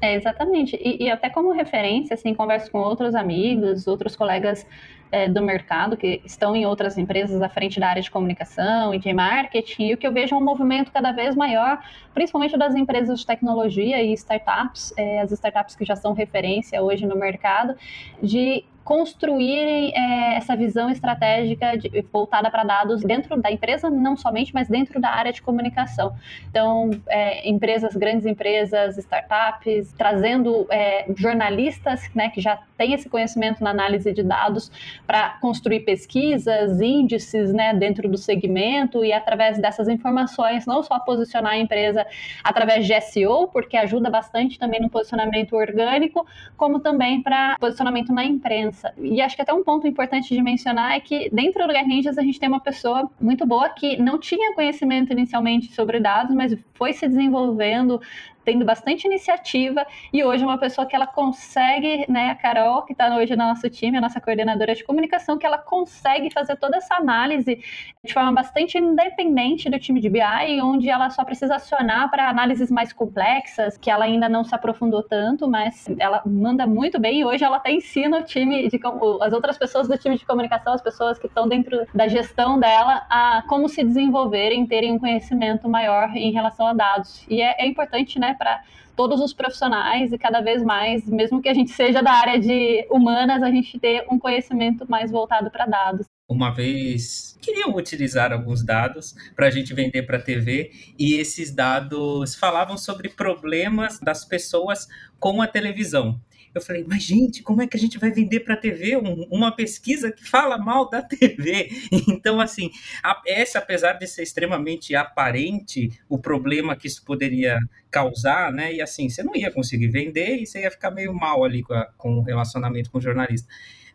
É, 0.02 0.16
exatamente. 0.16 0.76
E, 0.76 1.06
e, 1.06 1.10
até 1.10 1.30
como 1.30 1.52
referência, 1.52 2.14
assim, 2.14 2.34
converso 2.34 2.70
com 2.70 2.80
outros 2.80 3.16
amigos, 3.16 3.88
outros 3.88 4.16
colegas 4.16 4.66
é, 5.12 5.30
do 5.30 5.42
mercado 5.42 5.96
que 5.96 6.22
estão 6.26 6.56
em 6.56 6.66
outras 6.66 6.98
empresas 6.98 7.42
à 7.42 7.48
frente 7.48 7.80
da 7.80 7.88
área 7.88 8.02
de 8.02 8.12
comunicação 8.12 8.94
e 8.94 9.00
de 9.00 9.14
marketing, 9.14 9.84
e 9.88 9.94
o 9.94 9.98
que 9.98 10.06
eu 10.06 10.12
vejo 10.12 10.36
é 10.36 10.38
um 10.38 10.44
movimento 10.44 10.92
cada 10.92 11.12
vez 11.12 11.36
maior, 11.36 11.80
principalmente 12.14 12.58
das 12.58 12.76
empresas 12.76 13.22
de 13.22 13.26
tecnologia 13.26 14.04
e 14.04 14.12
startups, 14.14 14.94
é, 14.98 15.22
as 15.22 15.32
startups 15.32 15.76
que 15.76 15.86
já 15.86 15.96
são 15.96 16.14
referência 16.14 16.82
hoje 16.82 17.06
no 17.06 17.16
mercado, 17.16 17.76
de 18.22 18.66
construírem 18.86 19.92
é, 19.96 20.36
essa 20.36 20.56
visão 20.56 20.92
estratégica 20.92 21.76
de, 21.76 22.06
voltada 22.14 22.52
para 22.52 22.64
dados 22.64 23.02
dentro 23.02 23.42
da 23.42 23.52
empresa, 23.52 23.90
não 23.90 24.16
somente, 24.16 24.54
mas 24.54 24.68
dentro 24.68 25.02
da 25.02 25.10
área 25.10 25.34
de 25.34 25.42
comunicação. 25.42 26.16
Então, 26.48 26.92
é, 27.08 27.50
empresas, 27.50 27.96
grandes 27.96 28.28
empresas, 28.28 28.96
startups, 29.00 29.92
trazendo 29.98 30.68
é, 30.70 31.06
jornalistas 31.18 32.08
né, 32.14 32.30
que 32.30 32.40
já 32.40 32.60
têm 32.78 32.94
esse 32.94 33.10
conhecimento 33.10 33.64
na 33.64 33.70
análise 33.70 34.12
de 34.12 34.24
dados 34.24 34.72
para 35.06 35.38
construir 35.42 35.82
pesquisas, 35.82 36.80
índices 36.82 37.54
né, 37.54 37.74
dentro 37.74 38.08
do 38.10 38.18
segmento 38.18 39.04
e 39.04 39.12
através 39.12 39.58
dessas 39.60 39.88
informações, 39.88 40.66
não 40.66 40.84
só 40.84 41.00
posicionar 41.00 41.54
a 41.54 41.58
empresa 41.58 42.06
através 42.44 42.86
de 42.86 43.00
SEO, 43.02 43.48
porque 43.48 43.78
ajuda 43.78 44.10
bastante 44.10 44.60
também 44.60 44.82
no 44.82 44.90
posicionamento 44.90 45.56
orgânico, 45.56 46.26
como 46.58 46.80
também 46.80 47.22
para 47.22 47.58
posicionamento 47.60 48.14
na 48.14 48.24
imprensa. 48.24 48.94
E 48.98 49.22
acho 49.22 49.36
que 49.36 49.42
até 49.42 49.54
um 49.54 49.64
ponto 49.64 49.88
importante 49.88 50.34
de 50.34 50.42
mencionar 50.42 50.94
é 50.94 51.00
que 51.00 51.30
dentro 51.32 51.66
do 51.66 51.74
Get 51.74 51.88
Ninjas 51.88 52.18
a 52.18 52.22
gente 52.22 52.40
tem 52.40 52.50
uma 52.50 52.60
pessoa 52.60 53.10
muito 53.20 53.46
boa 53.46 53.70
que 53.70 53.98
não 53.98 54.20
tinha 54.20 54.54
conhecimento 54.54 55.12
inicialmente 55.12 55.74
sobre 55.74 56.00
dados, 56.00 56.36
mas 56.36 56.56
foi 56.74 56.94
se 56.94 57.08
desenvolvendo 57.08 58.02
tendo 58.46 58.64
bastante 58.64 59.06
iniciativa 59.06 59.86
e 60.14 60.24
hoje 60.24 60.46
uma 60.46 60.58
pessoa 60.58 60.86
que 60.86 60.96
ela 60.96 61.08
consegue, 61.08 62.06
né, 62.08 62.30
a 62.30 62.36
Carol, 62.36 62.84
que 62.84 62.94
está 62.94 63.14
hoje 63.18 63.36
no 63.36 63.44
nosso 63.44 63.70
time, 63.70 63.98
a 63.98 64.02
nossa 64.02 64.22
coordenadora 64.22 64.76
de 64.76 64.84
comunicação, 64.84 65.38
que 65.38 65.46
ela 65.46 65.58
consegue 65.58 66.32
fazer 66.32 66.56
toda 66.58 66.78
essa 66.78 66.96
análise 66.96 67.60
de 68.04 68.14
forma 68.14 68.32
bastante 68.32 68.78
independente 68.78 69.70
do 69.70 69.80
time 69.80 70.00
de 70.00 70.10
BI, 70.10 70.62
onde 70.62 70.90
ela 70.90 71.10
só 71.10 71.24
precisa 71.26 71.56
acionar 71.56 72.10
para 72.10 72.30
análises 72.30 72.70
mais 72.70 72.94
complexas, 72.94 73.78
que 73.78 73.90
ela 73.90 74.06
ainda 74.06 74.30
não 74.30 74.44
se 74.44 74.54
aprofundou 74.54 75.02
tanto, 75.02 75.48
mas 75.48 75.88
ela 75.98 76.22
manda 76.26 76.68
muito 76.68 77.00
bem 77.00 77.22
e 77.22 77.26
hoje 77.26 77.44
ela 77.44 77.58
até 77.58 77.72
ensina 77.72 78.20
o 78.20 78.24
time, 78.24 78.70
de, 78.70 78.80
as 79.22 79.34
outras 79.34 79.58
pessoas 79.58 79.88
do 79.88 79.98
time 79.98 80.18
de 80.18 80.26
comunicação, 80.26 80.74
as 80.74 80.82
pessoas 80.82 81.18
que 81.18 81.26
estão 81.26 81.48
dentro 81.48 81.86
da 81.94 82.08
gestão 82.08 82.60
dela, 82.60 83.06
a 83.10 83.44
como 83.48 83.68
se 83.68 83.84
desenvolverem, 83.84 84.68
terem 84.68 84.92
um 84.92 85.00
conhecimento 85.00 85.68
maior 85.68 86.16
em 86.16 86.32
relação 86.32 86.68
a 86.68 86.74
dados. 86.74 87.26
E 87.30 87.42
é, 87.42 87.56
é 87.58 87.66
importante, 87.66 88.20
né, 88.20 88.35
para 88.36 88.64
todos 88.96 89.20
os 89.20 89.34
profissionais 89.34 90.12
e 90.12 90.18
cada 90.18 90.42
vez 90.42 90.64
mais, 90.64 91.06
mesmo 91.06 91.42
que 91.42 91.50
a 91.50 91.54
gente 91.54 91.72
seja 91.72 92.02
da 92.02 92.12
área 92.12 92.40
de 92.40 92.88
humanas, 92.90 93.44
a 93.44 93.52
gente 93.52 93.78
ter 93.80 94.06
um 94.10 94.18
conhecimento 94.18 94.86
mais 94.90 95.12
voltado 95.12 95.52
para 95.52 95.66
dados. 95.66 96.08
Uma 96.28 96.52
vez 96.52 97.38
queriam 97.42 97.76
utilizar 97.76 98.32
alguns 98.32 98.66
dados 98.66 99.14
para 99.36 99.48
a 99.48 99.52
gente 99.52 99.74
vender 99.74 100.04
para 100.04 100.18
a 100.18 100.22
TV 100.22 100.72
e 100.98 101.14
esses 101.16 101.54
dados 101.54 102.34
falavam 102.36 102.78
sobre 102.78 103.10
problemas 103.10 104.00
das 104.00 104.26
pessoas 104.26 104.88
com 105.20 105.42
a 105.42 105.48
televisão. 105.48 106.20
Eu 106.56 106.62
falei, 106.62 106.86
mas 106.88 107.04
gente, 107.04 107.44
como 107.44 107.62
é 107.62 107.68
que 107.68 107.76
a 107.76 107.80
gente 107.80 108.00
vai 108.00 108.12
vender 108.12 108.40
para 108.40 108.54
a 108.54 108.58
TV 108.58 108.96
um, 108.96 109.28
uma 109.30 109.54
pesquisa 109.54 110.12
que 110.12 110.24
fala 110.28 110.58
mal 110.58 110.90
da 110.90 111.02
TV? 111.02 111.70
Então, 112.08 112.40
assim, 112.40 112.72
a, 113.04 113.22
essa, 113.28 113.60
apesar 113.60 113.94
de 113.94 114.08
ser 114.08 114.24
extremamente 114.24 114.96
aparente 114.96 115.92
o 116.08 116.18
problema 116.18 116.76
que 116.76 116.88
isso 116.88 117.04
poderia 117.04 117.60
causar, 117.92 118.52
né? 118.52 118.74
E 118.74 118.82
assim, 118.82 119.10
você 119.10 119.22
não 119.24 119.36
ia 119.36 119.52
conseguir 119.52 119.88
vender 119.88 120.38
e 120.38 120.46
você 120.46 120.62
ia 120.62 120.72
ficar 120.72 120.92
meio 120.92 121.14
mal 121.14 121.44
ali 121.44 121.62
com, 121.62 121.74
a, 121.74 121.86
com 121.98 122.20
o 122.20 122.22
relacionamento 122.22 122.92
com 122.92 122.98
o 122.98 123.02
jornalista 123.02 123.48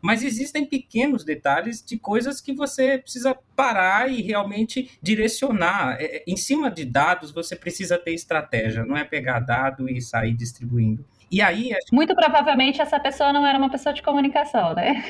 mas 0.02 0.22
existem 0.22 0.64
pequenos 0.64 1.24
detalhes 1.24 1.84
de 1.84 1.98
coisas 1.98 2.40
que 2.40 2.54
você 2.54 2.98
precisa 2.98 3.36
parar 3.54 4.10
e 4.10 4.22
realmente 4.22 4.90
direcionar. 5.02 6.00
É, 6.00 6.16
é 6.16 6.24
em 6.26 6.36
cima 6.36 6.70
de 6.70 6.84
dados, 6.84 7.30
você 7.30 7.54
precisa 7.54 7.98
ter 7.98 8.14
estratégia, 8.14 8.84
não 8.84 8.96
é 8.96 9.04
pegar 9.04 9.40
dado 9.40 9.88
e 9.88 10.00
sair 10.00 10.34
distribuindo. 10.34 11.04
E 11.30 11.40
aí. 11.40 11.70
Muito 11.92 12.14
provavelmente 12.14 12.82
essa 12.82 12.98
pessoa 12.98 13.32
não 13.32 13.46
era 13.46 13.56
uma 13.56 13.70
pessoa 13.70 13.92
de 13.92 14.02
comunicação, 14.02 14.74
né? 14.74 15.04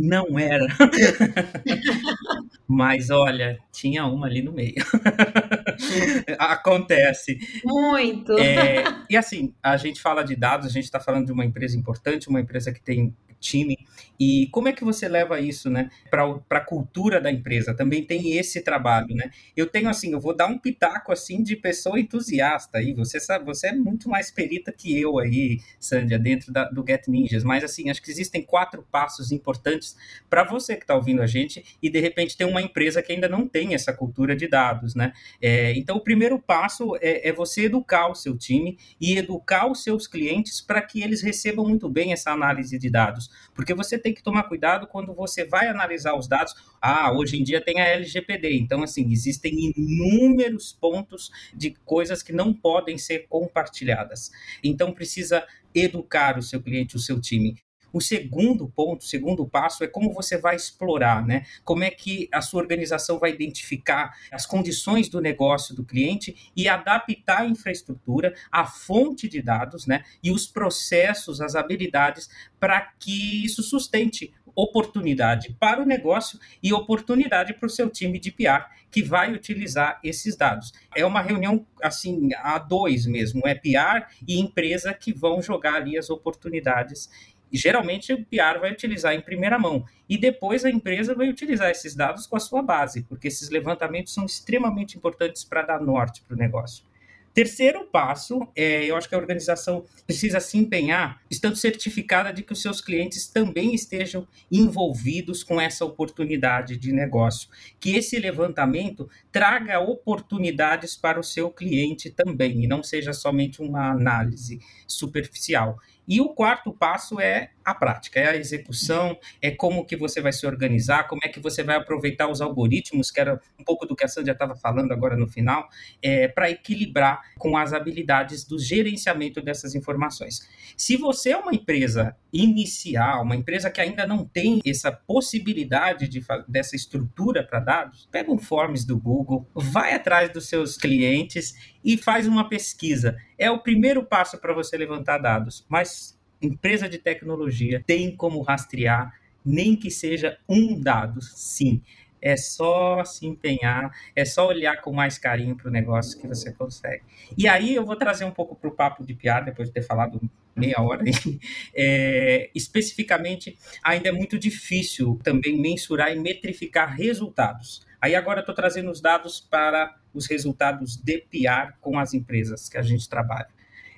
Não 0.00 0.38
era. 0.38 0.66
Mas 2.66 3.10
olha, 3.10 3.58
tinha 3.70 4.06
uma 4.06 4.26
ali 4.26 4.40
no 4.40 4.52
meio. 4.52 4.76
Acontece. 6.38 7.38
Muito. 7.64 8.32
É, 8.38 8.84
e 9.10 9.16
assim, 9.16 9.52
a 9.62 9.76
gente 9.76 10.00
fala 10.00 10.22
de 10.22 10.34
dados, 10.34 10.66
a 10.66 10.70
gente 10.70 10.84
está 10.84 10.98
falando 10.98 11.26
de 11.26 11.32
uma 11.32 11.44
empresa 11.44 11.76
importante, 11.76 12.28
uma 12.28 12.40
empresa 12.40 12.72
que 12.72 12.80
tem 12.80 13.14
time. 13.40 13.76
E 14.18 14.48
como 14.48 14.68
é 14.68 14.72
que 14.72 14.84
você 14.84 15.08
leva 15.08 15.40
isso, 15.40 15.70
né, 15.70 15.90
para 16.10 16.40
a 16.50 16.60
cultura 16.60 17.20
da 17.20 17.32
empresa? 17.32 17.74
Também 17.74 18.04
tem 18.04 18.36
esse 18.36 18.60
trabalho, 18.60 19.14
né? 19.14 19.30
Eu 19.56 19.66
tenho 19.66 19.88
assim, 19.88 20.12
eu 20.12 20.20
vou 20.20 20.36
dar 20.36 20.46
um 20.46 20.58
pitaco 20.58 21.10
assim 21.10 21.42
de 21.42 21.56
pessoa 21.56 21.98
entusiasta 21.98 22.76
aí. 22.78 22.92
Você 22.92 23.18
sabe, 23.18 23.46
você 23.46 23.68
é 23.68 23.72
muito 23.72 24.10
mais 24.10 24.30
perita 24.30 24.70
que 24.72 25.00
eu 25.00 25.18
aí, 25.18 25.60
Sandra, 25.78 26.18
dentro 26.18 26.52
da, 26.52 26.64
do 26.64 26.84
Get 26.86 27.08
Ninjas. 27.08 27.42
Mas 27.42 27.64
assim, 27.64 27.88
acho 27.88 28.02
que 28.02 28.10
existem 28.10 28.42
quatro 28.42 28.86
passos 28.92 29.32
importantes 29.32 29.96
para 30.28 30.44
você 30.44 30.76
que 30.76 30.82
está 30.82 30.94
ouvindo 30.94 31.22
a 31.22 31.26
gente 31.26 31.64
e 31.82 31.88
de 31.88 31.98
repente 31.98 32.36
tem 32.36 32.46
uma 32.46 32.60
empresa 32.60 33.02
que 33.02 33.12
ainda 33.12 33.28
não 33.28 33.48
tem 33.48 33.72
essa 33.74 33.92
cultura 33.92 34.36
de 34.36 34.46
dados, 34.46 34.94
né? 34.94 35.14
É, 35.40 35.72
então 35.78 35.96
o 35.96 36.00
primeiro 36.00 36.38
passo 36.38 36.94
é, 37.00 37.28
é 37.28 37.32
você 37.32 37.64
educar 37.64 38.08
o 38.08 38.14
seu 38.14 38.36
time 38.36 38.76
e 39.00 39.16
educar 39.16 39.66
os 39.70 39.82
seus 39.82 40.06
clientes 40.06 40.60
para 40.60 40.82
que 40.82 41.02
eles 41.02 41.22
recebam 41.22 41.66
muito 41.66 41.88
bem 41.88 42.12
essa 42.12 42.30
análise 42.30 42.78
de 42.78 42.90
dados 42.90 43.29
porque 43.54 43.74
você 43.74 43.98
tem 43.98 44.14
que 44.14 44.22
tomar 44.22 44.44
cuidado 44.44 44.86
quando 44.86 45.14
você 45.14 45.44
vai 45.44 45.68
analisar 45.68 46.16
os 46.16 46.28
dados. 46.28 46.54
Ah, 46.80 47.12
hoje 47.12 47.38
em 47.38 47.42
dia 47.42 47.60
tem 47.60 47.80
a 47.80 47.86
LGPD, 47.86 48.58
então 48.58 48.82
assim, 48.82 49.10
existem 49.10 49.72
inúmeros 49.76 50.72
pontos 50.72 51.30
de 51.54 51.70
coisas 51.84 52.22
que 52.22 52.32
não 52.32 52.52
podem 52.52 52.98
ser 52.98 53.26
compartilhadas. 53.28 54.30
Então 54.62 54.92
precisa 54.92 55.46
educar 55.74 56.38
o 56.38 56.42
seu 56.42 56.62
cliente, 56.62 56.96
o 56.96 57.00
seu 57.00 57.20
time. 57.20 57.56
O 57.92 58.00
segundo 58.00 58.68
ponto, 58.68 59.02
o 59.02 59.06
segundo 59.06 59.46
passo 59.46 59.84
é 59.84 59.86
como 59.86 60.12
você 60.12 60.36
vai 60.36 60.56
explorar, 60.56 61.26
né? 61.26 61.44
Como 61.64 61.84
é 61.84 61.90
que 61.90 62.28
a 62.32 62.40
sua 62.40 62.60
organização 62.60 63.18
vai 63.18 63.30
identificar 63.30 64.16
as 64.30 64.46
condições 64.46 65.08
do 65.08 65.20
negócio 65.20 65.74
do 65.74 65.84
cliente 65.84 66.50
e 66.56 66.68
adaptar 66.68 67.42
a 67.42 67.46
infraestrutura, 67.46 68.34
a 68.50 68.64
fonte 68.64 69.28
de 69.28 69.42
dados, 69.42 69.86
né? 69.86 70.04
E 70.22 70.30
os 70.30 70.46
processos, 70.46 71.40
as 71.40 71.54
habilidades 71.54 72.28
para 72.58 72.80
que 72.98 73.44
isso 73.44 73.62
sustente 73.62 74.32
oportunidade 74.54 75.56
para 75.58 75.82
o 75.82 75.86
negócio 75.86 76.38
e 76.62 76.72
oportunidade 76.72 77.54
para 77.54 77.66
o 77.66 77.70
seu 77.70 77.88
time 77.88 78.18
de 78.18 78.30
PR 78.30 78.68
que 78.90 79.02
vai 79.02 79.32
utilizar 79.32 80.00
esses 80.02 80.36
dados. 80.36 80.72
É 80.94 81.06
uma 81.06 81.22
reunião 81.22 81.64
assim 81.82 82.30
a 82.36 82.58
dois 82.58 83.06
mesmo, 83.06 83.46
é 83.46 83.54
PR 83.54 84.10
e 84.26 84.40
empresa 84.40 84.92
que 84.92 85.12
vão 85.12 85.40
jogar 85.40 85.74
ali 85.74 85.96
as 85.96 86.10
oportunidades 86.10 87.08
e 87.52 87.58
geralmente 87.58 88.12
o 88.12 88.24
PR 88.24 88.58
vai 88.60 88.72
utilizar 88.72 89.14
em 89.14 89.20
primeira 89.20 89.58
mão. 89.58 89.84
E 90.08 90.16
depois 90.18 90.64
a 90.64 90.70
empresa 90.70 91.14
vai 91.14 91.28
utilizar 91.28 91.70
esses 91.70 91.94
dados 91.94 92.26
com 92.26 92.36
a 92.36 92.40
sua 92.40 92.62
base, 92.62 93.02
porque 93.02 93.28
esses 93.28 93.50
levantamentos 93.50 94.14
são 94.14 94.24
extremamente 94.24 94.96
importantes 94.96 95.44
para 95.44 95.62
dar 95.62 95.80
norte 95.80 96.22
para 96.22 96.34
o 96.34 96.38
negócio. 96.38 96.84
Terceiro 97.32 97.84
passo, 97.84 98.48
é, 98.56 98.84
eu 98.84 98.96
acho 98.96 99.08
que 99.08 99.14
a 99.14 99.18
organização 99.18 99.84
precisa 100.04 100.40
se 100.40 100.58
empenhar, 100.58 101.22
estando 101.30 101.54
certificada 101.54 102.32
de 102.32 102.42
que 102.42 102.52
os 102.52 102.60
seus 102.60 102.80
clientes 102.80 103.28
também 103.28 103.72
estejam 103.72 104.26
envolvidos 104.50 105.44
com 105.44 105.60
essa 105.60 105.84
oportunidade 105.84 106.76
de 106.76 106.92
negócio. 106.92 107.48
Que 107.78 107.96
esse 107.96 108.18
levantamento 108.18 109.08
traga 109.30 109.78
oportunidades 109.78 110.96
para 110.96 111.20
o 111.20 111.24
seu 111.24 111.50
cliente 111.50 112.10
também, 112.10 112.64
e 112.64 112.66
não 112.66 112.82
seja 112.82 113.12
somente 113.12 113.62
uma 113.62 113.92
análise 113.92 114.58
superficial. 114.88 115.78
E 116.06 116.20
o 116.20 116.30
quarto 116.30 116.72
passo 116.72 117.20
é 117.20 117.50
a 117.64 117.74
prática, 117.74 118.18
é 118.18 118.30
a 118.30 118.36
execução, 118.36 119.16
é 119.40 119.50
como 119.50 119.84
que 119.84 119.96
você 119.96 120.20
vai 120.20 120.32
se 120.32 120.46
organizar, 120.46 121.06
como 121.06 121.20
é 121.24 121.28
que 121.28 121.38
você 121.38 121.62
vai 121.62 121.76
aproveitar 121.76 122.28
os 122.28 122.40
algoritmos, 122.40 123.10
que 123.10 123.20
era 123.20 123.40
um 123.58 123.64
pouco 123.64 123.86
do 123.86 123.94
que 123.94 124.04
a 124.04 124.08
Sandra 124.08 124.32
estava 124.32 124.56
falando 124.56 124.92
agora 124.92 125.16
no 125.16 125.28
final, 125.28 125.68
é, 126.02 126.26
para 126.26 126.50
equilibrar 126.50 127.20
com 127.38 127.56
as 127.56 127.72
habilidades 127.72 128.44
do 128.44 128.58
gerenciamento 128.58 129.40
dessas 129.40 129.74
informações. 129.74 130.48
Se 130.76 130.96
você 130.96 131.30
é 131.30 131.36
uma 131.36 131.54
empresa 131.54 132.16
inicial, 132.32 133.22
uma 133.22 133.36
empresa 133.36 133.70
que 133.70 133.80
ainda 133.80 134.06
não 134.06 134.24
tem 134.24 134.60
essa 134.64 134.90
possibilidade 134.90 136.08
de, 136.08 136.24
dessa 136.48 136.76
estrutura 136.76 137.44
para 137.44 137.60
dados, 137.60 138.08
pega 138.10 138.32
um 138.32 138.38
Forms 138.38 138.84
do 138.84 138.98
Google, 138.98 139.48
vai 139.54 139.94
atrás 139.94 140.32
dos 140.32 140.48
seus 140.48 140.76
clientes 140.76 141.54
e 141.84 141.96
faz 141.96 142.26
uma 142.26 142.48
pesquisa. 142.48 143.16
É 143.38 143.50
o 143.50 143.58
primeiro 143.58 144.04
passo 144.04 144.38
para 144.38 144.52
você 144.52 144.76
levantar 144.76 145.18
dados, 145.18 145.64
mas 145.68 146.18
empresa 146.40 146.88
de 146.88 146.98
tecnologia 146.98 147.82
tem 147.86 148.14
como 148.14 148.40
rastrear 148.42 149.12
nem 149.44 149.74
que 149.76 149.90
seja 149.90 150.38
um 150.48 150.78
dado, 150.78 151.20
sim. 151.22 151.82
É 152.22 152.36
só 152.36 153.02
se 153.02 153.26
empenhar, 153.26 153.90
é 154.14 154.26
só 154.26 154.46
olhar 154.46 154.82
com 154.82 154.92
mais 154.92 155.18
carinho 155.18 155.56
para 155.56 155.68
o 155.68 155.70
negócio 155.70 156.20
que 156.20 156.26
você 156.26 156.52
consegue. 156.52 157.02
E 157.36 157.48
aí 157.48 157.74
eu 157.74 157.84
vou 157.84 157.96
trazer 157.96 158.26
um 158.26 158.30
pouco 158.30 158.54
para 158.54 158.68
o 158.68 158.72
papo 158.72 159.04
de 159.04 159.14
piada, 159.14 159.46
depois 159.46 159.68
de 159.68 159.74
ter 159.74 159.82
falado 159.82 160.20
meia 160.54 160.80
hora 160.80 161.02
aí. 161.02 161.40
É, 161.74 162.50
especificamente, 162.54 163.56
ainda 163.82 164.10
é 164.10 164.12
muito 164.12 164.38
difícil 164.38 165.18
também 165.22 165.58
mensurar 165.58 166.12
e 166.12 166.18
metrificar 166.18 166.94
resultados. 166.94 167.86
Aí 168.00 168.14
agora 168.14 168.40
estou 168.40 168.54
trazendo 168.54 168.90
os 168.90 169.00
dados 169.00 169.40
para 169.40 169.94
os 170.14 170.26
resultados 170.26 170.96
de 170.96 171.18
PR 171.18 171.74
com 171.80 171.98
as 171.98 172.14
empresas 172.14 172.68
que 172.68 172.78
a 172.78 172.82
gente 172.82 173.08
trabalha. 173.08 173.48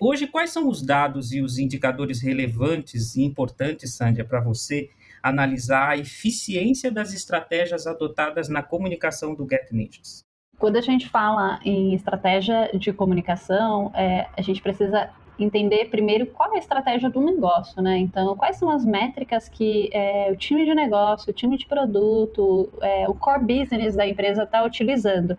Hoje, 0.00 0.26
quais 0.26 0.50
são 0.50 0.68
os 0.68 0.82
dados 0.82 1.32
e 1.32 1.40
os 1.40 1.59
indicadores 1.59 2.21
relevantes 2.21 3.14
e 3.14 3.23
importantes, 3.23 3.94
Sandra, 3.94 4.25
para 4.25 4.40
você 4.40 4.90
analisar 5.23 5.90
a 5.90 5.97
eficiência 5.97 6.90
das 6.90 7.14
estratégias 7.14 7.87
adotadas 7.87 8.49
na 8.49 8.62
comunicação 8.62 9.32
do 9.32 9.47
Get 9.49 9.71
Ninjas? 9.71 10.25
Quando 10.59 10.76
a 10.76 10.80
gente 10.80 11.09
fala 11.09 11.61
em 11.64 11.94
estratégia 11.94 12.71
de 12.76 12.92
comunicação, 12.92 13.92
é, 13.94 14.28
a 14.37 14.42
gente 14.42 14.61
precisa 14.61 15.11
entender 15.42 15.87
primeiro 15.87 16.26
qual 16.26 16.52
é 16.52 16.56
a 16.56 16.58
estratégia 16.58 17.11
do 17.11 17.20
negócio, 17.20 17.82
né? 17.82 17.99
Então, 17.99 18.37
quais 18.37 18.56
são 18.56 18.70
as 18.70 18.84
métricas 18.84 19.49
que 19.49 19.90
é, 19.92 20.30
o 20.30 20.37
time 20.37 20.64
de 20.64 20.75
negócio, 20.75 21.30
o 21.30 21.32
time 21.32 21.56
de 21.56 21.66
produto, 21.66 22.70
é, 22.80 23.08
o 23.08 23.14
core 23.14 23.40
business 23.40 23.94
da 23.94 24.06
empresa 24.06 24.44
está 24.44 24.64
utilizando. 24.64 25.37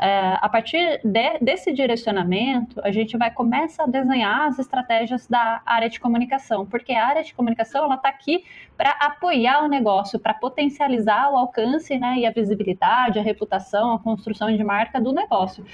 É, 0.00 0.38
a 0.40 0.48
partir 0.48 1.00
de, 1.04 1.38
desse 1.40 1.72
direcionamento, 1.72 2.80
a 2.82 2.90
gente 2.90 3.16
vai 3.16 3.30
começar 3.30 3.84
a 3.84 3.86
desenhar 3.86 4.48
as 4.48 4.58
estratégias 4.58 5.26
da 5.28 5.62
área 5.64 5.88
de 5.88 6.00
comunicação, 6.00 6.66
porque 6.66 6.92
a 6.92 7.06
área 7.06 7.22
de 7.22 7.34
comunicação 7.34 7.84
ela 7.84 7.94
está 7.94 8.08
aqui 8.08 8.44
para 8.76 8.90
apoiar 9.00 9.62
o 9.64 9.68
negócio, 9.68 10.18
para 10.18 10.34
potencializar 10.34 11.30
o 11.30 11.36
alcance 11.36 11.96
né, 11.98 12.16
e 12.18 12.26
a 12.26 12.30
visibilidade, 12.30 13.18
a 13.18 13.22
reputação, 13.22 13.92
a 13.92 13.98
construção 13.98 14.54
de 14.54 14.64
marca 14.64 15.00
do 15.00 15.12
negócio. 15.12 15.64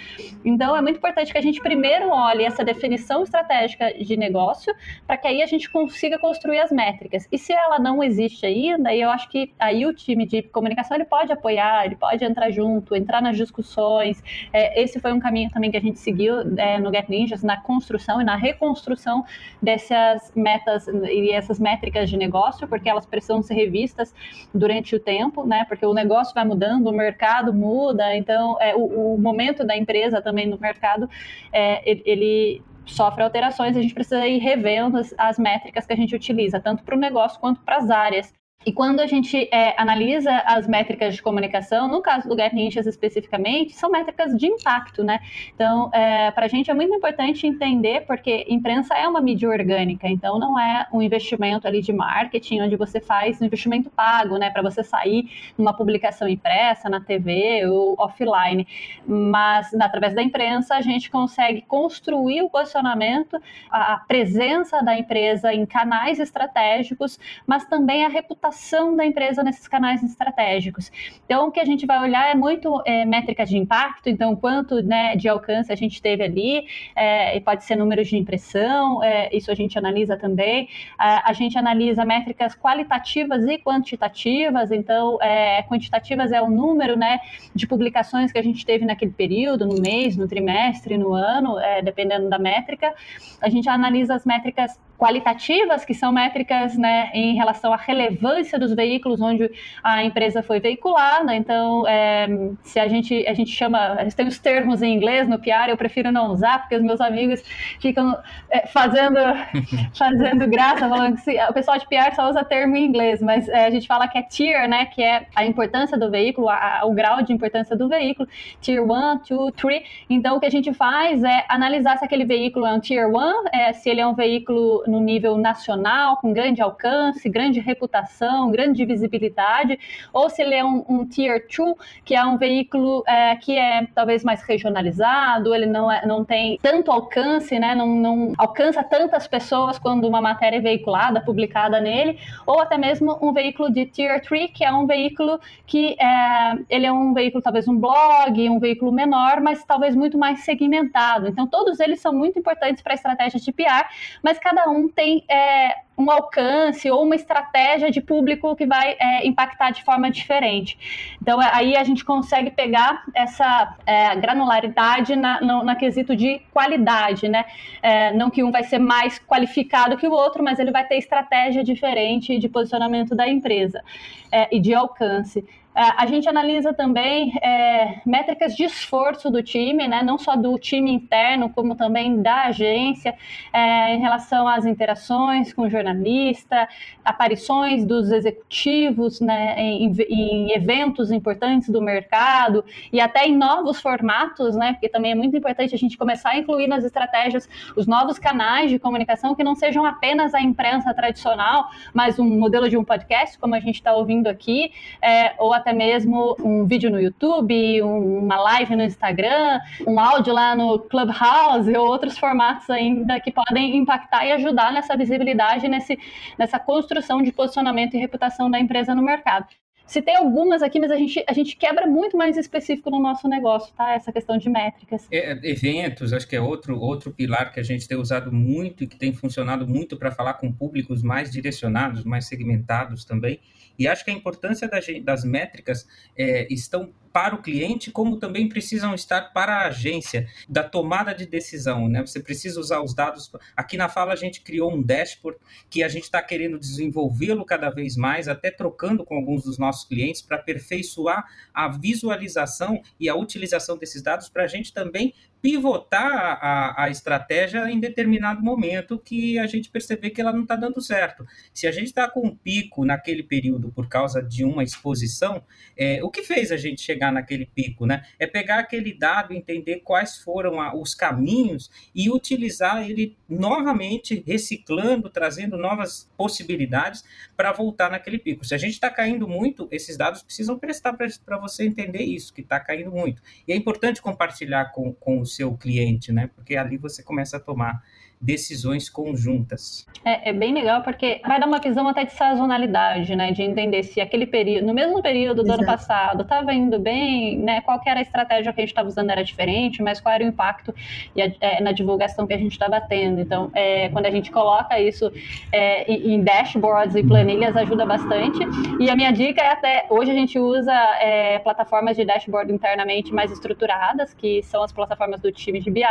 Então, 0.44 0.76
é 0.76 0.82
muito 0.82 0.98
importante 0.98 1.32
que 1.32 1.38
a 1.38 1.42
gente 1.42 1.60
primeiro 1.60 2.10
olhe 2.10 2.44
essa 2.44 2.64
definição 2.64 3.22
estratégica 3.22 3.94
de 3.94 4.16
negócio, 4.16 4.75
para 5.06 5.16
que 5.16 5.26
aí 5.26 5.42
a 5.42 5.46
gente 5.46 5.70
consiga 5.70 6.18
construir 6.18 6.60
as 6.60 6.70
métricas. 6.70 7.26
E 7.30 7.38
se 7.38 7.52
ela 7.52 7.78
não 7.78 8.02
existe 8.02 8.44
ainda, 8.44 8.94
eu 8.94 9.10
acho 9.10 9.28
que 9.28 9.54
aí 9.58 9.87
o 9.87 9.94
time 9.94 10.26
de 10.26 10.42
comunicação 10.42 10.96
ele 10.96 11.04
pode 11.04 11.32
apoiar, 11.32 11.87
ele 11.87 11.96
pode 11.96 12.25
entrar 12.25 12.50
junto, 12.50 12.94
entrar 12.94 13.22
nas 13.22 13.37
discussões. 13.37 14.07
É, 14.52 14.82
esse 14.82 15.00
foi 15.00 15.12
um 15.12 15.18
caminho 15.18 15.50
também 15.50 15.70
que 15.70 15.76
a 15.76 15.80
gente 15.80 15.98
seguiu 15.98 16.40
é, 16.58 16.78
no 16.78 16.92
Get 16.92 17.08
Ninjas, 17.08 17.42
na 17.42 17.58
construção 17.58 18.20
e 18.20 18.24
na 18.24 18.36
reconstrução 18.36 19.24
dessas 19.62 20.30
metas 20.36 20.86
e 20.88 21.30
essas 21.30 21.58
métricas 21.58 22.10
de 22.10 22.16
negócio, 22.16 22.68
porque 22.68 22.88
ela 22.88 22.98
elas 22.98 23.06
precisam 23.06 23.42
ser 23.42 23.54
revistas 23.54 24.12
durante 24.52 24.94
o 24.96 25.00
tempo, 25.00 25.46
né? 25.46 25.64
Porque 25.66 25.86
o 25.86 25.94
negócio 25.94 26.34
vai 26.34 26.44
mudando, 26.44 26.88
o 26.88 26.92
mercado 26.92 27.54
muda, 27.54 28.14
então 28.16 28.60
é, 28.60 28.74
o, 28.74 29.14
o 29.14 29.18
momento 29.18 29.64
da 29.64 29.76
empresa 29.76 30.20
também 30.20 30.46
no 30.46 30.58
mercado, 30.58 31.08
é, 31.52 31.80
ele 32.04 32.60
sofre 32.84 33.22
alterações, 33.22 33.76
a 33.76 33.82
gente 33.82 33.94
precisa 33.94 34.26
ir 34.26 34.38
revendo 34.38 34.98
as, 34.98 35.14
as 35.16 35.38
métricas 35.38 35.86
que 35.86 35.92
a 35.92 35.96
gente 35.96 36.14
utiliza, 36.14 36.58
tanto 36.58 36.82
para 36.82 36.96
o 36.96 36.98
negócio 36.98 37.38
quanto 37.38 37.60
para 37.60 37.76
as 37.76 37.90
áreas. 37.90 38.34
E 38.66 38.72
quando 38.72 38.98
a 38.98 39.06
gente 39.06 39.48
é, 39.52 39.80
analisa 39.80 40.32
as 40.44 40.66
métricas 40.66 41.14
de 41.14 41.22
comunicação, 41.22 41.86
no 41.86 42.02
caso 42.02 42.28
do 42.28 42.34
Get 42.34 42.52
Ninjas 42.52 42.88
especificamente, 42.88 43.72
são 43.72 43.88
métricas 43.88 44.36
de 44.36 44.48
impacto, 44.48 45.04
né? 45.04 45.20
Então, 45.54 45.88
é, 45.94 46.32
para 46.32 46.46
a 46.46 46.48
gente 46.48 46.68
é 46.68 46.74
muito 46.74 46.92
importante 46.92 47.46
entender, 47.46 48.04
porque 48.04 48.44
imprensa 48.48 48.96
é 48.96 49.06
uma 49.06 49.20
mídia 49.20 49.48
orgânica, 49.48 50.08
então 50.08 50.40
não 50.40 50.58
é 50.58 50.88
um 50.92 51.00
investimento 51.00 51.68
ali 51.68 51.80
de 51.80 51.92
marketing, 51.92 52.62
onde 52.62 52.74
você 52.74 53.00
faz 53.00 53.40
um 53.40 53.44
investimento 53.44 53.90
pago, 53.90 54.36
né? 54.36 54.50
Para 54.50 54.60
você 54.60 54.82
sair 54.82 55.30
numa 55.56 55.72
publicação 55.72 56.26
impressa, 56.28 56.88
na 56.88 57.00
TV 57.00 57.64
ou 57.64 57.94
offline. 57.96 58.66
Mas, 59.06 59.72
através 59.74 60.16
da 60.16 60.22
imprensa, 60.22 60.74
a 60.74 60.80
gente 60.80 61.08
consegue 61.08 61.62
construir 61.62 62.42
o 62.42 62.50
posicionamento, 62.50 63.40
a 63.70 63.98
presença 63.98 64.82
da 64.82 64.98
empresa 64.98 65.54
em 65.54 65.64
canais 65.64 66.18
estratégicos, 66.18 67.20
mas 67.46 67.64
também 67.64 68.04
a 68.04 68.08
reputação 68.08 68.47
participação 68.48 68.96
da 68.96 69.04
empresa 69.04 69.42
nesses 69.42 69.68
canais 69.68 70.02
estratégicos. 70.02 70.90
Então, 71.24 71.48
o 71.48 71.50
que 71.50 71.60
a 71.60 71.64
gente 71.64 71.86
vai 71.86 72.00
olhar 72.00 72.30
é 72.30 72.34
muito 72.34 72.82
é, 72.84 73.04
métricas 73.04 73.48
de 73.48 73.56
impacto, 73.56 74.08
então, 74.08 74.34
quanto 74.34 74.82
né, 74.82 75.14
de 75.16 75.28
alcance 75.28 75.72
a 75.72 75.76
gente 75.76 76.00
teve 76.00 76.22
ali, 76.22 76.66
é, 76.96 77.36
e 77.36 77.40
pode 77.40 77.64
ser 77.64 77.76
números 77.76 78.08
de 78.08 78.16
impressão, 78.16 79.02
é, 79.02 79.34
isso 79.36 79.50
a 79.50 79.54
gente 79.54 79.78
analisa 79.78 80.16
também. 80.16 80.68
A, 80.98 81.30
a, 81.30 81.32
gente 81.32 81.58
analisa 81.58 82.04
métricas 82.04 82.54
qualitativas 82.54 83.44
e 83.46 83.58
quantitativas, 83.58 84.72
então, 84.72 85.18
é, 85.20 85.62
quantitativas 85.64 86.32
é 86.32 86.40
o 86.40 86.50
número 86.50 86.96
né, 86.96 87.20
de 87.54 87.66
publicações 87.66 88.32
que 88.32 88.38
a 88.38 88.42
gente 88.42 88.64
teve 88.64 88.84
naquele 88.84 89.12
período, 89.12 89.66
no 89.66 89.80
mês, 89.80 90.16
no 90.16 90.26
trimestre, 90.26 90.96
no 90.96 91.12
ano, 91.12 91.58
é, 91.58 91.82
dependendo 91.82 92.28
da 92.28 92.38
métrica. 92.38 92.94
A 93.40 93.48
gente 93.48 93.68
analisa 93.68 94.14
as 94.14 94.24
métricas 94.24 94.78
qualitativas, 94.98 95.84
que 95.84 95.94
são 95.94 96.11
métricas 96.11 96.76
né, 96.76 97.11
em 97.14 97.37
relação 97.37 97.72
à 97.72 97.76
relevância 97.76 98.58
dos 98.58 98.74
veículos 98.74 99.20
onde 99.20 99.48
a 99.82 100.02
empresa 100.02 100.42
foi 100.42 100.58
veiculada. 100.58 101.34
Então, 101.34 101.87
é, 101.87 102.26
se 102.64 102.80
a 102.80 102.88
gente, 102.88 103.24
a 103.26 103.32
gente 103.32 103.52
chama, 103.52 103.78
a 103.78 104.02
gente 104.02 104.16
tem 104.16 104.26
os 104.26 104.38
termos 104.38 104.82
em 104.82 104.92
inglês 104.92 105.28
no 105.28 105.38
PR, 105.38 105.68
eu 105.68 105.76
prefiro 105.76 106.11
não 106.11 106.32
usar, 106.32 106.58
porque 106.58 106.74
os 106.74 106.82
meus 106.82 107.00
amigos 107.00 107.42
ficam 107.80 108.18
é, 108.50 108.66
fazendo, 108.66 109.18
fazendo 109.96 110.48
graça, 110.48 110.88
falando 110.88 111.14
que 111.14 111.20
se, 111.20 111.38
o 111.48 111.52
pessoal 111.52 111.78
de 111.78 111.87
PR 111.87 112.12
só 112.16 112.28
usa 112.28 112.44
termo 112.44 112.76
em 112.76 112.84
inglês, 112.84 113.22
mas 113.22 113.48
é, 113.48 113.66
a 113.66 113.70
gente 113.70 113.87
fala 113.87 114.08
que 114.08 114.18
é 114.18 114.22
tier, 114.22 114.68
né, 114.68 114.87
que 114.87 115.00
é 115.00 115.26
a 115.37 115.46
importância 115.46 115.96
do 115.96 116.11
veículo, 116.11 116.48
a, 116.48 116.80
o 116.84 116.92
grau 116.92 117.22
de 117.22 117.32
importância 117.32 117.76
do 117.76 117.88
veículo, 117.88 118.28
tier 118.61 118.82
1, 118.82 119.20
2, 119.28 119.52
3. 119.54 119.82
Então, 120.11 120.37
o 120.37 120.40
que 120.40 120.46
a 120.46 120.50
gente 120.50 120.74
faz 120.74 121.22
é 121.22 121.44
analisar 121.48 121.96
se 121.98 122.04
aquele 122.04 122.24
veículo 122.24 122.66
é 122.66 122.72
um 122.72 122.80
tier 122.80 123.08
1, 123.08 123.44
é, 123.52 123.72
se 123.72 123.88
ele 123.88 124.00
é 124.00 124.06
um 124.06 124.14
veículo 124.14 124.82
no 124.88 125.01
nível 125.01 125.37
nacional, 125.37 126.16
com 126.16 126.33
grande 126.33 126.61
alcance, 126.62 127.29
grande 127.29 127.61
reputação, 127.61 128.51
grande 128.51 128.85
visibilidade, 128.85 129.79
ou 130.12 130.29
se 130.29 130.42
ele 130.42 130.55
é 130.55 130.64
um, 130.64 130.85
um 130.88 131.07
Tier 131.07 131.46
2, 131.57 131.74
que 132.05 132.14
é 132.14 132.24
um 132.24 132.37
veículo 132.37 133.03
é, 133.07 133.37
que 133.37 133.57
é 133.57 133.87
talvez 133.94 134.24
mais 134.24 134.42
regionalizado, 134.42 135.55
ele 135.55 135.66
não, 135.66 135.90
é, 135.90 136.07
não 136.07 136.24
tem 136.24 136.59
tanto 136.62 136.90
alcance, 136.90 137.59
né, 137.59 137.74
não, 137.74 137.87
não 137.87 138.33
alcança 138.38 138.83
tantas 138.83 139.27
pessoas 139.27 139.79
quando 139.79 140.07
uma 140.07 140.20
matéria 140.20 140.59
é 140.59 140.61
veiculada, 140.61 141.20
publicada 141.20 141.81
nele, 141.81 142.18
ou 142.46 142.61
até 142.61 142.77
mesmo 142.77 143.18
um 143.20 143.33
veículo 143.33 143.70
de 143.70 143.87
Tier 143.87 144.20
3, 144.20 144.51
que 144.53 144.64
é 144.64 144.72
um 144.72 144.87
veículo 144.87 145.40
que 145.66 145.96
é, 146.01 146.59
ele 146.68 146.87
é 146.87 146.92
um 146.92 147.12
veículo, 147.12 147.42
talvez 147.42 147.66
um 147.68 147.77
blog, 147.77 148.48
um 148.48 148.59
veículo 148.59 148.92
menor, 148.92 149.40
mas 149.40 149.64
talvez 149.64 149.94
muito 149.94 150.16
mais 150.18 150.40
segmentado. 150.40 151.29
Então, 151.29 151.46
todos 151.46 151.81
eles 151.81 152.01
são 152.01 152.12
muito 152.12 152.38
importantes 152.38 152.83
para 152.83 152.92
a 152.92 152.94
estratégia 152.94 153.40
de 153.40 153.53
PR, 153.53 153.87
mas 154.22 154.38
cada 154.38 154.68
um 154.68 154.77
um 154.78 154.88
tem 154.88 155.24
é, 155.28 155.74
um 155.96 156.10
alcance 156.10 156.88
ou 156.90 157.02
uma 157.02 157.16
estratégia 157.16 157.90
de 157.90 158.00
público 158.00 158.54
que 158.54 158.64
vai 158.64 158.96
é, 158.98 159.26
impactar 159.26 159.72
de 159.72 159.82
forma 159.82 160.10
diferente. 160.10 160.78
Então, 161.20 161.40
aí 161.40 161.76
a 161.76 161.82
gente 161.82 162.04
consegue 162.04 162.50
pegar 162.50 163.02
essa 163.14 163.76
é, 163.84 164.14
granularidade 164.14 165.16
na, 165.16 165.40
no, 165.40 165.64
na 165.64 165.74
quesito 165.74 166.14
de 166.14 166.40
qualidade, 166.52 167.28
né? 167.28 167.44
É, 167.82 168.12
não 168.12 168.30
que 168.30 168.44
um 168.44 168.52
vai 168.52 168.62
ser 168.62 168.78
mais 168.78 169.18
qualificado 169.18 169.96
que 169.96 170.06
o 170.06 170.12
outro, 170.12 170.42
mas 170.42 170.58
ele 170.58 170.70
vai 170.70 170.86
ter 170.86 170.96
estratégia 170.96 171.64
diferente 171.64 172.38
de 172.38 172.48
posicionamento 172.48 173.14
da 173.16 173.28
empresa 173.28 173.82
é, 174.30 174.48
e 174.54 174.60
de 174.60 174.72
alcance. 174.74 175.44
A 175.80 176.06
gente 176.06 176.28
analisa 176.28 176.74
também 176.74 177.32
é, 177.40 178.00
métricas 178.04 178.56
de 178.56 178.64
esforço 178.64 179.30
do 179.30 179.40
time, 179.44 179.86
né? 179.86 180.02
não 180.02 180.18
só 180.18 180.34
do 180.34 180.58
time 180.58 180.90
interno, 180.90 181.50
como 181.50 181.76
também 181.76 182.20
da 182.20 182.46
agência, 182.46 183.14
é, 183.52 183.94
em 183.94 184.00
relação 184.00 184.48
às 184.48 184.66
interações 184.66 185.52
com 185.52 185.70
jornalista, 185.70 186.68
aparições 187.04 187.86
dos 187.86 188.10
executivos 188.10 189.20
né, 189.20 189.54
em, 189.56 189.94
em, 190.08 190.50
eventos 190.50 191.12
importantes 191.12 191.68
do 191.68 191.80
mercado 191.80 192.64
e 192.92 193.00
até 193.00 193.28
em 193.28 193.36
novos 193.36 193.80
formatos, 193.80 194.56
né? 194.56 194.72
porque 194.72 194.88
também 194.88 195.12
é 195.12 195.14
muito 195.14 195.36
importante 195.36 195.76
a 195.76 195.78
gente 195.78 195.96
começar 195.96 196.30
a 196.30 196.38
incluir 196.38 196.66
nas 196.66 196.82
estratégias 196.82 197.48
os 197.76 197.86
novos 197.86 198.18
canais 198.18 198.68
de 198.68 198.80
comunicação 198.80 199.32
que 199.32 199.44
não 199.44 199.54
sejam 199.54 199.84
apenas 199.84 200.34
a 200.34 200.40
imprensa 200.40 200.92
tradicional, 200.92 201.68
mas 201.94 202.18
um 202.18 202.28
modelo 202.28 202.68
de 202.68 202.76
um 202.76 202.82
podcast, 202.82 203.38
como 203.38 203.54
a 203.54 203.60
gente 203.60 203.76
está 203.76 203.94
ouvindo 203.94 204.26
aqui, 204.26 204.72
é, 205.00 205.34
ou 205.38 205.52
até 205.52 205.67
até 205.68 205.72
mesmo 205.72 206.35
um 206.42 206.64
vídeo 206.64 206.90
no 206.90 206.98
YouTube, 206.98 207.83
uma 207.83 208.40
live 208.40 208.74
no 208.74 208.83
Instagram, 208.83 209.61
um 209.87 210.00
áudio 210.00 210.33
lá 210.33 210.57
no 210.57 210.78
Clubhouse 210.78 211.70
ou 211.76 211.87
outros 211.87 212.16
formatos 212.16 212.70
ainda 212.70 213.20
que 213.20 213.31
podem 213.31 213.76
impactar 213.76 214.24
e 214.24 214.33
ajudar 214.33 214.72
nessa 214.72 214.96
visibilidade, 214.96 215.68
nesse, 215.68 215.98
nessa 216.38 216.59
construção 216.59 217.22
de 217.22 217.31
posicionamento 217.33 217.94
e 217.94 217.98
reputação 217.98 218.50
da 218.50 218.59
empresa 218.59 218.94
no 218.94 219.02
mercado. 219.02 219.46
Se 219.88 220.03
tem 220.03 220.16
algumas 220.16 220.62
aqui, 220.62 220.79
mas 220.79 220.90
a 220.90 220.96
gente, 220.96 221.24
a 221.27 221.33
gente 221.33 221.57
quebra 221.57 221.87
muito 221.87 222.16
mais 222.16 222.37
específico 222.37 222.90
no 222.90 223.01
nosso 223.01 223.27
negócio, 223.27 223.72
tá? 223.74 223.94
Essa 223.94 224.12
questão 224.12 224.37
de 224.37 224.51
métricas. 224.51 225.09
É, 225.11 225.33
eventos, 225.42 226.12
acho 226.12 226.29
que 226.29 226.37
é 226.37 226.40
outro, 226.40 226.79
outro 226.79 227.11
pilar 227.11 227.51
que 227.53 227.59
a 227.59 227.62
gente 227.62 227.88
tem 227.88 227.96
usado 227.96 228.31
muito 228.31 228.85
e 228.85 228.87
que 228.87 228.96
tem 228.96 229.14
funcionado 229.14 229.66
muito 229.66 229.96
para 229.96 230.11
falar 230.11 230.35
com 230.35 230.53
públicos 230.53 231.03
mais 231.03 231.31
direcionados, 231.31 232.05
mais 232.05 232.27
segmentados 232.27 233.05
também. 233.07 233.40
E 233.79 233.88
acho 233.88 234.05
que 234.05 234.11
a 234.11 234.14
importância 234.14 234.68
das 235.03 235.24
métricas 235.24 235.87
é, 236.16 236.53
estão 236.53 236.92
para 237.12 237.35
o 237.35 237.42
cliente, 237.42 237.90
como 237.90 238.18
também 238.18 238.49
precisam 238.49 238.94
estar 238.94 239.33
para 239.33 239.59
a 239.59 239.66
agência, 239.66 240.29
da 240.49 240.62
tomada 240.62 241.14
de 241.14 241.27
decisão. 241.27 241.88
Né? 241.88 242.01
Você 242.01 242.21
precisa 242.21 242.61
usar 242.61 242.81
os 242.81 242.94
dados. 242.94 243.31
Aqui 243.57 243.77
na 243.77 243.88
Fala 243.88 244.12
a 244.12 244.16
gente 244.16 244.40
criou 244.40 244.73
um 244.73 244.83
dashboard 244.83 245.38
que 245.71 245.83
a 245.83 245.88
gente 245.88 246.05
está 246.05 246.23
querendo 246.23 246.59
desenvolvê-lo 246.59 247.44
cada 247.44 247.71
vez 247.71 247.97
mais, 247.97 248.29
até 248.29 248.51
trocando 248.51 249.05
com 249.05 249.16
alguns 249.16 249.44
dos 249.44 249.59
nossos 249.59 249.87
clientes 249.87 250.23
para 250.23 250.37
aperfeiçoar 250.37 251.27
a 251.53 251.68
visualização 251.68 252.83
e 252.99 253.09
a 253.09 253.14
utilização 253.14 253.77
desses 253.77 254.03
dados 254.03 254.29
para 254.29 254.44
a 254.44 254.47
gente 254.47 254.73
também 254.73 255.14
pivotar 255.40 256.38
a, 256.42 256.85
a 256.85 256.90
estratégia 256.90 257.70
em 257.70 257.79
determinado 257.79 258.42
momento 258.42 258.98
que 258.98 259.38
a 259.38 259.46
gente 259.46 259.70
perceber 259.70 260.11
que 260.11 260.20
ela 260.20 260.33
não 260.33 260.42
está 260.42 260.57
dando 260.57 260.81
certo. 260.81 261.24
Se 261.55 261.66
a 261.66 261.72
gente 261.72 261.87
está 261.87 262.09
com 262.09 262.27
um 262.27 262.35
pico 262.35 262.85
naquele 262.85 263.22
período 263.22 263.70
por 263.70 263.88
causa 263.88 264.22
de 264.22 264.44
uma 264.44 264.64
exposição, 264.64 265.42
é, 265.77 266.03
o 266.03 266.11
que 266.11 266.22
fez 266.22 266.51
a 266.51 266.57
gente 266.57 266.81
chegar 266.81 267.12
naquele 267.12 267.46
pico? 267.46 267.87
Né? 267.87 268.05
É 268.18 268.27
pegar 268.27 268.59
aquele 268.59 268.92
dado, 268.92 269.33
entender 269.33 269.81
quais 269.85 270.18
foram 270.18 270.61
a, 270.61 270.74
os 270.74 270.94
caminhos 270.94 271.70
e 271.94 272.11
utilizar 272.11 272.88
ele 272.88 273.16
novamente, 273.29 274.22
reciclando, 274.27 275.09
trazendo 275.09 275.57
novas 275.57 276.11
possibilidades 276.16 277.05
para 277.37 277.53
voltar 277.53 277.90
naquele 277.90 278.18
pico. 278.18 278.44
Se 278.44 278.55
a 278.55 278.59
gente 278.59 278.72
está 278.72 278.90
caindo 278.90 279.29
muito, 279.29 279.68
esses 279.70 279.96
dados 279.96 280.22
precisam 280.22 280.59
prestar 280.59 280.94
para 280.94 281.38
você 281.38 281.64
entender 281.64 282.03
isso, 282.03 282.33
que 282.33 282.40
está 282.40 282.59
caindo 282.59 282.90
muito. 282.90 283.22
E 283.46 283.53
é 283.53 283.57
importante 283.57 284.03
compartilhar 284.03 284.72
com, 284.72 284.92
com 284.92 285.20
os 285.20 285.27
seu 285.28 285.56
cliente, 285.56 286.10
né? 286.12 286.30
Porque 286.34 286.56
ali 286.56 286.76
você 286.76 287.02
começa 287.02 287.36
a 287.36 287.40
tomar 287.40 287.82
decisões 288.20 288.88
conjuntas. 288.88 289.86
É, 290.04 290.30
é, 290.30 290.32
bem 290.32 290.52
legal 290.52 290.82
porque 290.82 291.20
vai 291.26 291.38
dar 291.38 291.46
uma 291.46 291.60
visão 291.60 291.86
até 291.88 292.04
de 292.04 292.12
sazonalidade, 292.12 293.14
né? 293.14 293.32
De 293.32 293.42
entender 293.42 293.82
se 293.82 294.00
aquele 294.00 294.26
período, 294.26 294.66
no 294.66 294.74
mesmo 294.74 295.00
período 295.00 295.42
do 295.42 295.48
Exato. 295.48 295.60
ano 295.60 295.66
passado, 295.66 296.22
estava 296.22 296.52
indo 296.52 296.78
bem, 296.78 297.38
né? 297.38 297.60
Qual 297.60 297.80
era 297.86 298.00
a 298.00 298.02
estratégia 298.02 298.52
que 298.52 298.60
a 298.60 298.62
gente 298.62 298.70
estava 298.70 298.88
usando 298.88 299.10
era 299.10 299.22
diferente, 299.22 299.82
mas 299.82 300.00
qual 300.00 300.14
era 300.14 300.24
o 300.24 300.26
impacto 300.26 300.74
é, 301.16 301.62
na 301.62 301.72
divulgação 301.72 302.26
que 302.26 302.34
a 302.34 302.38
gente 302.38 302.52
estava 302.52 302.80
tendo. 302.80 303.20
Então, 303.20 303.50
é, 303.54 303.88
quando 303.90 304.06
a 304.06 304.10
gente 304.10 304.30
coloca 304.30 304.78
isso 304.80 305.12
é, 305.52 305.90
em 305.92 306.22
dashboards 306.22 306.96
e 306.96 307.02
planilhas, 307.02 307.56
ajuda 307.56 307.86
bastante. 307.86 308.38
E 308.80 308.90
a 308.90 308.96
minha 308.96 309.12
dica 309.12 309.40
é 309.40 309.52
até 309.52 309.86
hoje 309.90 310.10
a 310.10 310.14
gente 310.14 310.38
usa 310.38 310.72
é, 311.00 311.38
plataformas 311.38 311.96
de 311.96 312.04
dashboard 312.04 312.52
internamente 312.52 313.12
mais 313.12 313.30
estruturadas, 313.30 314.12
que 314.12 314.42
são 314.42 314.62
as 314.62 314.72
plataformas 314.72 315.17
do 315.20 315.33
time 315.33 315.61
de 315.61 315.70
BI, 315.70 315.83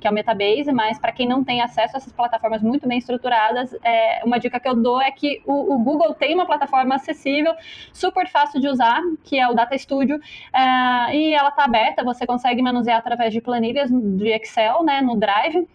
que 0.00 0.06
é 0.06 0.10
o 0.10 0.14
Metabase, 0.14 0.72
mas 0.72 0.98
para 0.98 1.12
quem 1.12 1.26
não 1.26 1.42
tem 1.44 1.60
acesso 1.60 1.96
a 1.96 1.98
essas 1.98 2.12
plataformas 2.12 2.62
muito 2.62 2.86
bem 2.88 2.98
estruturadas, 2.98 3.74
é, 3.82 4.22
uma 4.24 4.38
dica 4.38 4.58
que 4.60 4.68
eu 4.68 4.74
dou 4.74 5.00
é 5.00 5.10
que 5.10 5.42
o, 5.46 5.74
o 5.74 5.78
Google 5.78 6.14
tem 6.14 6.34
uma 6.34 6.46
plataforma 6.46 6.94
acessível, 6.94 7.54
super 7.92 8.28
fácil 8.28 8.60
de 8.60 8.68
usar, 8.68 9.00
que 9.22 9.38
é 9.38 9.48
o 9.48 9.54
Data 9.54 9.76
Studio, 9.76 10.20
é, 10.52 11.16
e 11.16 11.34
ela 11.34 11.48
está 11.48 11.64
aberta, 11.64 12.04
você 12.04 12.26
consegue 12.26 12.62
manusear 12.62 12.98
através 12.98 13.32
de 13.32 13.40
planilhas 13.40 13.90
de 13.90 14.28
Excel, 14.28 14.82
né, 14.84 15.00
no 15.00 15.16
Drive, 15.16 15.66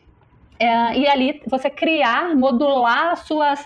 é, 0.59 0.97
e 0.97 1.07
ali 1.07 1.41
você 1.47 1.69
criar, 1.69 2.35
modular 2.35 3.13
as 3.13 3.19
suas, 3.19 3.65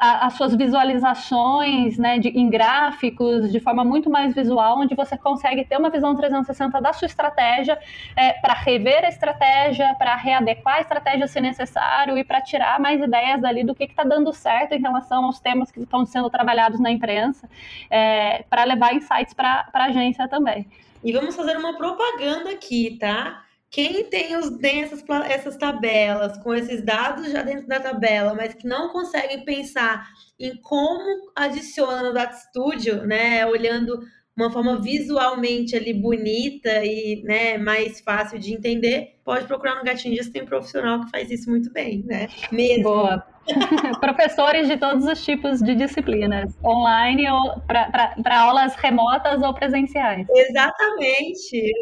as 0.00 0.34
suas 0.34 0.54
visualizações 0.54 1.98
né, 1.98 2.20
de, 2.20 2.28
em 2.28 2.48
gráficos 2.48 3.50
de 3.50 3.58
forma 3.58 3.84
muito 3.84 4.08
mais 4.08 4.32
visual, 4.32 4.78
onde 4.78 4.94
você 4.94 5.18
consegue 5.18 5.64
ter 5.64 5.76
uma 5.76 5.90
visão 5.90 6.14
360 6.14 6.80
da 6.80 6.92
sua 6.92 7.06
estratégia 7.06 7.76
é, 8.16 8.34
para 8.34 8.54
rever 8.54 9.04
a 9.04 9.08
estratégia, 9.08 9.92
para 9.98 10.14
readequar 10.14 10.76
a 10.76 10.80
estratégia 10.82 11.26
se 11.26 11.40
necessário 11.40 12.16
e 12.16 12.22
para 12.22 12.40
tirar 12.40 12.78
mais 12.78 13.02
ideias 13.02 13.40
dali 13.40 13.64
do 13.64 13.74
que 13.74 13.82
está 13.82 14.04
dando 14.04 14.32
certo 14.32 14.72
em 14.72 14.80
relação 14.80 15.24
aos 15.24 15.40
temas 15.40 15.72
que 15.72 15.80
estão 15.80 16.06
sendo 16.06 16.30
trabalhados 16.30 16.78
na 16.78 16.92
imprensa, 16.92 17.50
é, 17.90 18.44
para 18.48 18.62
levar 18.62 18.94
insights 18.94 19.34
para 19.34 19.68
a 19.72 19.84
agência 19.84 20.28
também. 20.28 20.68
E 21.02 21.12
vamos 21.12 21.34
fazer 21.34 21.56
uma 21.56 21.76
propaganda 21.76 22.50
aqui, 22.50 22.96
tá? 23.00 23.42
Quem 23.70 24.04
tem, 24.04 24.36
os, 24.36 24.50
tem 24.58 24.82
essas, 24.82 25.04
essas 25.28 25.56
tabelas, 25.56 26.36
com 26.38 26.52
esses 26.52 26.82
dados 26.82 27.30
já 27.30 27.42
dentro 27.42 27.68
da 27.68 27.78
tabela, 27.78 28.34
mas 28.34 28.54
que 28.54 28.66
não 28.66 28.88
conseguem 28.88 29.44
pensar 29.44 30.08
em 30.38 30.56
como 30.56 31.30
adiciona 31.36 32.02
no 32.02 32.12
Data 32.12 32.34
Studio, 32.34 33.06
né, 33.06 33.46
olhando 33.46 34.00
uma 34.36 34.50
forma 34.50 34.80
visualmente 34.80 35.76
ali 35.76 35.92
bonita 35.92 36.84
e 36.84 37.22
né, 37.24 37.58
mais 37.58 38.00
fácil 38.00 38.38
de 38.38 38.54
entender, 38.54 39.20
pode 39.24 39.46
procurar 39.46 39.76
no 39.76 39.84
Gatinhos, 39.84 40.28
tem 40.28 40.42
um 40.42 40.46
profissional 40.46 41.04
que 41.04 41.10
faz 41.10 41.30
isso 41.30 41.50
muito 41.50 41.70
bem, 41.72 42.02
né? 42.06 42.28
Mesmo. 42.50 42.84
Boa. 42.84 43.26
Professores 44.00 44.66
de 44.68 44.76
todos 44.76 45.04
os 45.04 45.24
tipos 45.24 45.60
de 45.60 45.74
disciplinas, 45.74 46.56
online 46.64 47.28
ou 47.30 47.60
para 47.66 48.40
aulas 48.40 48.74
remotas 48.76 49.42
ou 49.42 49.52
presenciais. 49.54 50.26
Exatamente, 50.30 51.72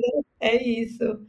é 0.40 0.62
isso. 0.62 1.20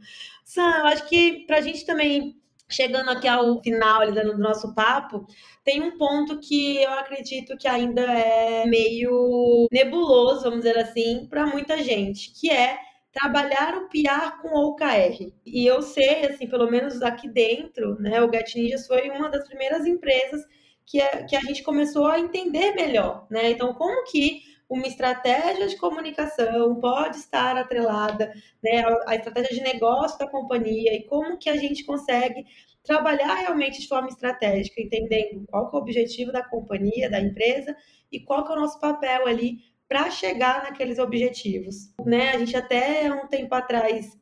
Sam, 0.50 0.78
eu 0.78 0.86
acho 0.86 1.08
que 1.08 1.44
para 1.46 1.58
a 1.58 1.60
gente 1.60 1.86
também, 1.86 2.36
chegando 2.68 3.08
aqui 3.08 3.28
ao 3.28 3.62
final 3.62 4.00
ali, 4.00 4.12
do 4.12 4.36
nosso 4.36 4.74
papo, 4.74 5.24
tem 5.62 5.80
um 5.80 5.96
ponto 5.96 6.40
que 6.40 6.82
eu 6.82 6.90
acredito 6.90 7.56
que 7.56 7.68
ainda 7.68 8.02
é 8.02 8.66
meio 8.66 9.68
nebuloso, 9.70 10.42
vamos 10.42 10.62
dizer 10.62 10.76
assim, 10.76 11.28
para 11.30 11.46
muita 11.46 11.80
gente, 11.84 12.32
que 12.32 12.50
é 12.50 12.76
trabalhar 13.12 13.76
o 13.76 13.88
PR 13.88 14.42
com 14.42 14.48
OKR. 14.48 15.32
E 15.46 15.64
eu 15.64 15.82
sei, 15.82 16.26
assim, 16.26 16.48
pelo 16.48 16.68
menos 16.68 17.00
aqui 17.00 17.28
dentro, 17.28 17.94
né, 18.00 18.20
o 18.20 18.32
Get 18.32 18.52
Ninjas 18.56 18.88
foi 18.88 19.08
uma 19.08 19.28
das 19.28 19.46
primeiras 19.46 19.86
empresas 19.86 20.44
que, 20.84 21.00
é, 21.00 21.22
que 21.22 21.36
a 21.36 21.40
gente 21.40 21.62
começou 21.62 22.06
a 22.06 22.18
entender 22.18 22.74
melhor, 22.74 23.24
né? 23.30 23.50
Então, 23.50 23.72
como 23.74 24.02
que 24.10 24.42
uma 24.70 24.86
estratégia 24.86 25.66
de 25.66 25.76
comunicação 25.76 26.76
pode 26.76 27.16
estar 27.16 27.56
atrelada 27.56 28.32
né, 28.62 28.84
à 29.04 29.16
estratégia 29.16 29.56
de 29.56 29.62
negócio 29.62 30.16
da 30.16 30.28
companhia 30.28 30.94
e 30.94 31.02
como 31.02 31.36
que 31.36 31.50
a 31.50 31.56
gente 31.56 31.84
consegue 31.84 32.46
trabalhar 32.84 33.34
realmente 33.34 33.80
de 33.80 33.88
forma 33.88 34.08
estratégica, 34.08 34.80
entendendo 34.80 35.44
qual 35.48 35.68
é 35.68 35.76
o 35.76 35.78
objetivo 35.78 36.30
da 36.30 36.44
companhia, 36.44 37.10
da 37.10 37.20
empresa 37.20 37.76
e 38.12 38.20
qual 38.20 38.46
é 38.46 38.52
o 38.52 38.60
nosso 38.60 38.78
papel 38.78 39.26
ali 39.26 39.58
para 39.88 40.08
chegar 40.08 40.62
naqueles 40.62 41.00
objetivos. 41.00 41.92
Né? 42.06 42.30
A 42.30 42.38
gente 42.38 42.56
até 42.56 43.12
um 43.12 43.26
tempo 43.26 43.52
atrás 43.52 44.16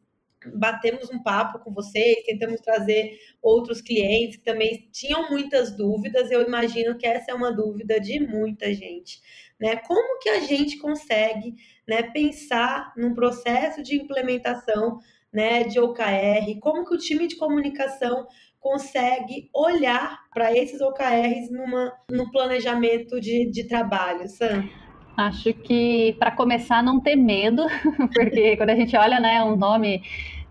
batemos 0.55 1.11
um 1.11 1.23
papo 1.23 1.59
com 1.59 1.75
vocês, 1.75 2.25
tentamos 2.25 2.61
trazer 2.61 3.19
outros 3.43 3.83
clientes 3.83 4.37
que 4.37 4.45
também 4.45 4.89
tinham 4.91 5.29
muitas 5.29 5.77
dúvidas. 5.77 6.31
Eu 6.31 6.43
imagino 6.43 6.97
que 6.97 7.07
essa 7.07 7.33
é 7.33 7.35
uma 7.35 7.53
dúvida 7.53 8.01
de 8.01 8.19
muita 8.21 8.73
gente 8.73 9.21
né? 9.61 9.77
Como 9.77 10.21
que 10.21 10.29
a 10.29 10.41
gente 10.41 10.79
consegue, 10.79 11.55
né, 11.87 12.03
pensar 12.03 12.93
num 12.97 13.15
processo 13.15 13.83
de 13.83 13.97
implementação, 13.97 14.99
né, 15.33 15.65
de 15.65 15.81
OKR? 15.81 16.59
Como 16.61 16.85
que 16.85 16.95
o 16.95 16.99
time 16.99 17.27
de 17.27 17.37
comunicação 17.37 18.27
consegue 18.61 19.49
olhar 19.55 20.19
para 20.33 20.57
esses 20.57 20.81
OKRs 20.81 21.51
numa, 21.51 21.93
num 22.11 22.31
planejamento 22.31 23.21
de, 23.21 23.51
de 23.51 23.65
trabalho, 23.65 24.29
Sam? 24.29 24.69
Acho 25.17 25.53
que 25.53 26.15
para 26.19 26.31
começar 26.31 26.83
não 26.83 27.01
ter 27.01 27.17
medo, 27.17 27.67
porque 28.15 28.57
quando 28.57 28.71
a 28.71 28.77
gente 28.77 28.97
olha, 28.97 29.19
né, 29.19 29.43
um 29.43 29.57
nome 29.57 30.03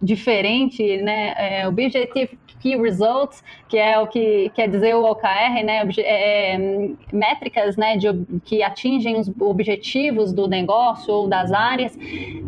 diferente, 0.02 0.98
né, 0.98 1.34
é, 1.38 1.68
Objective 1.68 2.38
Key 2.60 2.76
Results, 2.76 3.44
que 3.68 3.78
é 3.78 4.00
o 4.00 4.08
que 4.08 4.52
quer 4.56 4.68
dizer 4.68 4.96
o 4.96 5.04
OKR, 5.04 5.64
né, 5.64 5.88
é, 5.98 6.56
é, 6.56 6.90
métricas 7.12 7.78
né, 7.78 7.98
de, 7.98 8.08
que 8.44 8.64
atingem 8.64 9.18
os 9.20 9.30
objetivos 9.40 10.34
do 10.34 10.48
negócio 10.48 11.14
ou 11.14 11.28
das 11.28 11.52
áreas, 11.52 11.98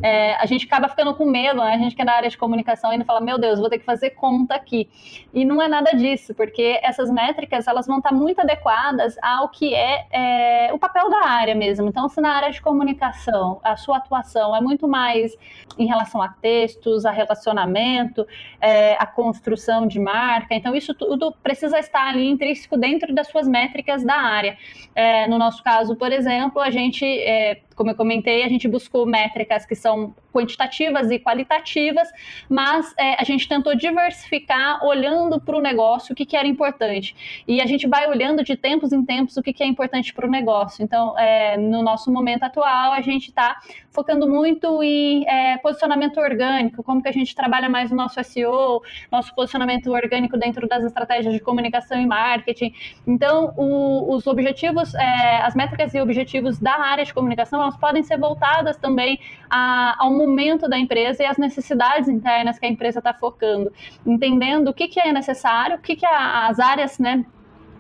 é, 0.02 0.36
a 0.36 0.46
gente 0.46 0.66
acaba 0.66 0.88
ficando 0.88 1.14
com 1.14 1.26
medo, 1.26 1.60
né? 1.62 1.74
a 1.74 1.78
gente 1.78 1.96
que 1.96 2.02
é 2.02 2.06
da 2.06 2.14
área 2.14 2.30
de 2.30 2.38
comunicação 2.38 2.92
ainda 2.92 3.06
fala, 3.06 3.20
meu 3.20 3.38
Deus, 3.38 3.60
vou 3.60 3.70
ter 3.70 3.80
que 3.80 3.86
fazer 3.86 4.12
conta 4.12 4.56
aqui. 4.56 4.90
E 5.34 5.46
não 5.46 5.62
é 5.62 5.68
nada 5.68 5.92
disso, 5.92 6.34
porque 6.34 6.80
essas 6.82 7.10
métricas 7.12 7.68
elas 7.68 7.86
vão 7.86 7.98
estar 7.98 8.12
muito 8.12 8.40
adequadas 8.40 9.18
ao 9.22 9.50
que 9.50 9.74
é, 9.76 10.06
é 10.12 10.74
o 10.74 10.80
papel 10.80 11.10
da 11.10 11.26
área 11.26 11.56
mesmo. 11.56 11.88
Então, 11.88 12.08
se 12.08 12.22
na 12.22 12.32
área 12.34 12.52
de 12.52 12.62
comunicação 12.62 13.60
a 13.64 13.76
sua 13.76 13.98
atuação 13.98 14.56
é 14.56 14.62
muito 14.62 14.88
mais 14.88 15.36
em 15.78 15.86
relação 15.86 16.22
a 16.22 16.30
textos, 16.30 17.06
a 17.06 17.12
relacionamento, 17.12 18.26
é, 18.60 18.96
a 18.96 19.06
construção 19.06 19.88
de 19.88 19.99
marca, 20.00 20.56
então 20.56 20.74
isso 20.76 20.94
tudo 20.94 21.10
tudo 21.10 21.34
precisa 21.44 21.80
estar 21.80 22.08
ali 22.08 22.30
intrínseco 22.30 22.78
dentro 22.78 23.14
das 23.14 23.28
suas 23.28 23.48
métricas 23.48 24.04
da 24.04 24.16
área. 24.16 24.58
É, 24.96 25.28
no 25.28 25.38
nosso 25.38 25.64
caso, 25.64 25.96
por 25.96 26.12
exemplo, 26.12 26.62
a 26.62 26.70
gente 26.70 27.04
é, 27.06 27.62
como 27.80 27.92
eu 27.92 27.96
comentei, 27.96 28.44
a 28.44 28.50
gente 28.50 28.68
buscou 28.68 29.06
métricas 29.06 29.66
que 29.66 29.74
são 29.74 30.14
quantitativas 30.34 31.10
e 31.10 31.18
qualitativas, 31.18 32.10
mas 32.50 32.94
é, 32.98 33.16
a 33.18 33.24
gente 33.24 33.48
tentou 33.48 33.74
diversificar 33.74 34.86
olhando 34.86 35.40
para 35.40 35.56
o 35.56 35.62
negócio 35.62 36.12
o 36.12 36.16
que, 36.16 36.26
que 36.26 36.36
era 36.36 36.46
importante. 36.46 37.16
E 37.48 37.62
a 37.62 37.66
gente 37.66 37.88
vai 37.88 38.06
olhando 38.10 38.44
de 38.44 38.58
tempos 38.58 38.92
em 38.92 39.06
tempos 39.06 39.38
o 39.38 39.42
que, 39.42 39.54
que 39.54 39.64
é 39.64 39.66
importante 39.66 40.14
para 40.14 40.28
o 40.28 40.30
negócio. 40.30 40.84
Então, 40.84 41.18
é, 41.18 41.56
no 41.56 41.82
nosso 41.82 42.12
momento 42.12 42.44
atual, 42.44 42.92
a 42.92 43.00
gente 43.00 43.30
está 43.30 43.56
focando 43.92 44.28
muito 44.28 44.84
em 44.84 45.28
é, 45.28 45.58
posicionamento 45.58 46.20
orgânico, 46.20 46.84
como 46.84 47.02
que 47.02 47.08
a 47.08 47.12
gente 47.14 47.34
trabalha 47.34 47.70
mais 47.70 47.92
o 47.92 47.96
nosso 47.96 48.22
SEO, 48.24 48.82
nosso 49.12 49.34
posicionamento 49.34 49.90
orgânico 49.92 50.38
dentro 50.38 50.68
das 50.68 50.84
estratégias 50.84 51.34
de 51.34 51.40
comunicação 51.40 52.00
e 52.00 52.06
marketing. 52.06 52.74
Então, 53.08 53.54
o, 53.58 54.14
os 54.14 54.28
objetivos, 54.28 54.94
é, 54.96 55.38
as 55.42 55.56
métricas 55.56 55.94
e 55.94 56.02
objetivos 56.02 56.60
da 56.60 56.78
área 56.78 57.06
de 57.06 57.14
comunicação, 57.14 57.62
elas 57.70 57.78
podem 57.78 58.04
ser 58.04 58.18
voltadas 58.18 58.78
também 58.78 59.20
a, 59.50 59.96
ao 60.04 60.12
momento 60.12 60.68
da 60.68 60.78
empresa 60.78 61.24
e 61.24 61.26
às 61.26 61.38
necessidades 61.38 62.10
internas 62.10 62.58
que 62.58 62.66
a 62.66 62.70
empresa 62.70 63.00
está 63.00 63.14
focando, 63.14 63.72
entendendo 64.06 64.70
o 64.70 64.74
que, 64.74 64.88
que 64.88 65.00
é 65.00 65.14
necessário, 65.14 65.78
o 65.78 65.80
que, 65.80 65.96
que 65.96 66.06
as 66.06 66.60
áreas, 66.60 66.98
né, 67.00 67.24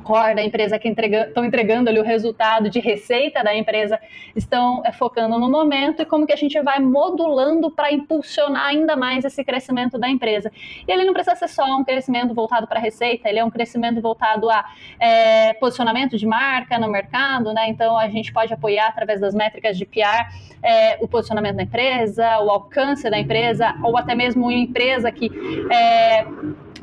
core 0.03 0.35
da 0.35 0.43
empresa 0.43 0.79
que 0.79 0.87
estão 0.87 1.45
entregando 1.45 1.89
ali 1.89 1.99
o 1.99 2.03
resultado 2.03 2.69
de 2.69 2.79
receita 2.79 3.43
da 3.43 3.55
empresa 3.55 3.99
estão 4.35 4.81
é, 4.85 4.91
focando 4.91 5.37
no 5.37 5.49
momento 5.49 6.01
e 6.01 6.05
como 6.05 6.25
que 6.25 6.33
a 6.33 6.35
gente 6.35 6.59
vai 6.61 6.79
modulando 6.79 7.69
para 7.71 7.91
impulsionar 7.91 8.67
ainda 8.67 8.95
mais 8.95 9.25
esse 9.25 9.43
crescimento 9.43 9.97
da 9.97 10.09
empresa. 10.09 10.51
E 10.87 10.91
ele 10.91 11.03
não 11.03 11.13
precisa 11.13 11.35
ser 11.35 11.47
só 11.47 11.63
um 11.65 11.83
crescimento 11.83 12.33
voltado 12.33 12.67
para 12.67 12.79
receita, 12.79 13.29
ele 13.29 13.39
é 13.39 13.43
um 13.43 13.49
crescimento 13.49 14.01
voltado 14.01 14.49
a 14.49 14.65
é, 14.99 15.53
posicionamento 15.53 16.17
de 16.17 16.25
marca 16.25 16.77
no 16.79 16.89
mercado, 16.89 17.53
né? 17.53 17.69
Então 17.69 17.97
a 17.97 18.07
gente 18.09 18.31
pode 18.31 18.53
apoiar 18.53 18.87
através 18.87 19.19
das 19.19 19.33
métricas 19.33 19.77
de 19.77 19.85
PR 19.85 20.29
é, 20.63 20.97
o 21.01 21.07
posicionamento 21.07 21.55
da 21.55 21.63
empresa, 21.63 22.39
o 22.39 22.49
alcance 22.49 23.09
da 23.09 23.19
empresa, 23.19 23.75
ou 23.83 23.97
até 23.97 24.15
mesmo 24.15 24.43
uma 24.43 24.53
empresa 24.53 25.11
que 25.11 25.29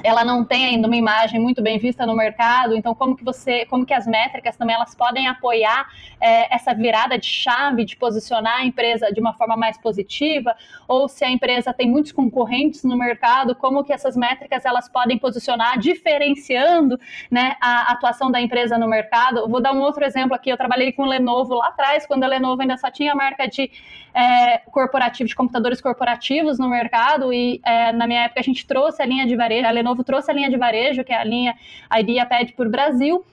ela 0.02 0.24
não 0.24 0.44
tem 0.44 0.66
ainda 0.66 0.86
uma 0.86 0.96
imagem 0.96 1.40
muito 1.40 1.62
bem 1.62 1.78
vista 1.78 2.06
no 2.06 2.14
mercado, 2.14 2.76
então 2.76 2.94
como 2.94 3.16
que 3.16 3.24
você, 3.24 3.66
como 3.66 3.84
que 3.84 3.94
as 3.94 4.06
métricas 4.06 4.56
também 4.56 4.74
elas 4.74 4.94
podem 4.94 5.26
apoiar 5.26 5.88
é, 6.20 6.54
essa 6.54 6.74
virada 6.74 7.18
de 7.18 7.26
chave 7.26 7.84
de 7.84 7.96
posicionar 7.96 8.60
a 8.60 8.64
empresa 8.64 9.12
de 9.12 9.20
uma 9.20 9.34
forma 9.34 9.56
mais 9.56 9.78
positiva, 9.78 10.54
ou 10.86 11.08
se 11.08 11.24
a 11.24 11.30
empresa 11.30 11.72
tem 11.72 11.88
muitos 11.88 12.12
concorrentes 12.12 12.84
no 12.84 12.96
mercado, 12.96 13.54
como 13.54 13.84
que 13.84 13.92
essas 13.92 14.16
métricas 14.16 14.64
elas 14.64 14.88
podem 14.88 15.18
posicionar 15.18 15.78
diferenciando, 15.78 16.98
né, 17.30 17.56
a 17.60 17.92
atuação 17.92 18.30
da 18.30 18.40
empresa 18.40 18.78
no 18.78 18.88
mercado. 18.88 19.48
Vou 19.48 19.60
dar 19.60 19.72
um 19.72 19.80
outro 19.80 20.04
exemplo 20.04 20.34
aqui, 20.34 20.50
eu 20.50 20.56
trabalhei 20.56 20.92
com 20.92 21.04
Lenovo 21.04 21.54
lá 21.54 21.68
atrás, 21.68 22.06
quando 22.06 22.24
a 22.24 22.26
Lenovo 22.26 22.62
ainda 22.62 22.76
só 22.76 22.90
tinha 22.90 23.12
a 23.12 23.14
marca 23.14 23.46
de 23.46 23.70
é, 24.14 24.58
corporativo, 24.70 25.28
de 25.28 25.36
computadores 25.36 25.80
corporativos 25.80 26.58
no 26.58 26.68
mercado, 26.68 27.32
e 27.32 27.60
é, 27.64 27.92
na 27.92 28.06
minha 28.06 28.22
época 28.22 28.40
a 28.40 28.42
gente 28.42 28.66
trouxe 28.66 29.02
a 29.02 29.06
linha 29.06 29.26
de 29.26 29.36
varejo, 29.36 29.66
a 29.86 29.90
Lenovo 29.90 30.02
trouxe 30.02 30.30
a 30.30 30.34
linha 30.34 30.50
de 30.50 30.56
varejo, 30.56 31.04
que 31.04 31.12
é 31.12 31.16
a 31.16 31.24
linha 31.24 31.54
IdeaPad 31.92 32.52
por 32.56 32.68
Brasil, 32.68 33.24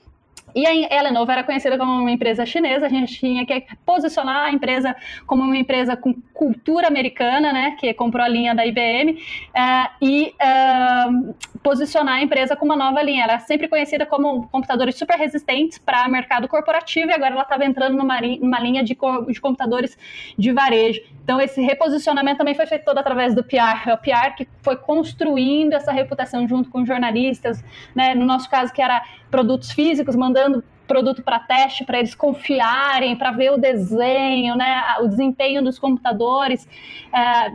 e 0.54 0.66
a 0.66 1.02
Lenovo 1.02 1.30
era 1.30 1.42
conhecida 1.42 1.76
como 1.76 1.92
uma 1.92 2.10
empresa 2.10 2.46
chinesa, 2.46 2.86
a 2.86 2.88
gente 2.88 3.18
tinha 3.18 3.44
que 3.44 3.66
posicionar 3.84 4.44
a 4.44 4.52
empresa 4.52 4.94
como 5.26 5.42
uma 5.42 5.56
empresa 5.56 5.96
com 5.96 6.14
cultura 6.32 6.86
americana, 6.86 7.52
né, 7.52 7.76
que 7.78 7.92
comprou 7.94 8.24
a 8.24 8.28
linha 8.28 8.54
da 8.54 8.66
IBM, 8.66 9.12
uh, 9.12 9.16
eh, 9.54 9.90
e 10.00 10.34
uh, 10.34 11.34
posicionar 11.62 12.16
a 12.16 12.22
empresa 12.22 12.54
com 12.54 12.64
uma 12.64 12.76
nova 12.76 13.02
linha. 13.02 13.24
Ela 13.24 13.34
é 13.34 13.38
sempre 13.38 13.68
conhecida 13.68 14.04
como 14.04 14.46
computadores 14.48 14.96
super 14.96 15.16
resistentes 15.16 15.78
para 15.78 16.06
mercado 16.08 16.46
corporativo 16.46 17.10
e 17.10 17.14
agora 17.14 17.32
ela 17.32 17.42
estava 17.42 17.64
entrando 17.64 17.96
numa, 17.96 18.20
numa 18.20 18.60
linha 18.60 18.84
de, 18.84 18.96
de, 19.28 19.40
computadores 19.40 19.96
de 20.36 20.52
varejo. 20.52 21.00
Então, 21.22 21.40
esse 21.40 21.60
reposicionamento 21.62 22.38
também 22.38 22.54
foi 22.54 22.66
feito 22.66 22.84
todo 22.84 22.98
através 22.98 23.34
do 23.34 23.42
PR. 23.42 23.88
É 23.88 23.94
o 23.94 23.98
PR 23.98 24.36
que 24.36 24.46
foi 24.62 24.76
construindo 24.76 25.72
essa 25.72 25.90
reputação 25.90 26.46
junto 26.46 26.68
com 26.68 26.84
jornalistas, 26.84 27.64
né, 27.94 28.14
no 28.14 28.26
nosso 28.26 28.48
caso, 28.50 28.72
que 28.72 28.82
era 28.82 29.02
produtos 29.30 29.72
físicos, 29.72 30.14
mandando 30.14 30.43
produto 30.86 31.22
para 31.22 31.38
teste, 31.38 31.84
para 31.84 31.98
eles 31.98 32.14
confiarem, 32.14 33.16
para 33.16 33.30
ver 33.30 33.52
o 33.52 33.56
desenho, 33.56 34.54
né, 34.54 34.82
o 35.00 35.08
desempenho 35.08 35.62
dos 35.62 35.78
computadores. 35.78 36.68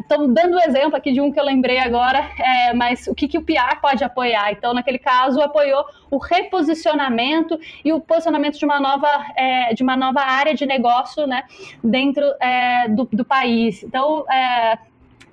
Estou 0.02 0.26
é, 0.26 0.28
dando 0.28 0.60
exemplo 0.60 0.96
aqui 0.96 1.12
de 1.12 1.22
um 1.22 1.32
que 1.32 1.40
eu 1.40 1.44
lembrei 1.44 1.80
agora, 1.80 2.28
é, 2.40 2.74
mas 2.74 3.08
o 3.08 3.16
que, 3.16 3.28
que 3.28 3.38
o 3.38 3.44
PR 3.44 3.80
pode 3.82 4.04
apoiar? 4.04 4.52
Então, 4.52 4.74
naquele 4.74 5.00
caso, 5.00 5.42
apoiou 5.42 5.86
o 6.10 6.18
reposicionamento 6.18 7.60
e 7.84 7.94
o 7.94 8.00
posicionamento 8.00 8.58
de 8.58 8.66
uma 8.66 8.80
nova, 8.80 9.08
é, 9.36 9.74
de 9.74 9.84
uma 9.84 9.96
nova 9.96 10.22
área 10.22 10.54
de 10.54 10.66
negócio 10.66 11.28
né, 11.28 11.44
dentro 11.84 12.24
é, 12.40 12.88
do, 12.90 13.08
do, 13.12 13.26
país. 13.26 13.84
Então, 13.84 14.26
é, 14.30 14.80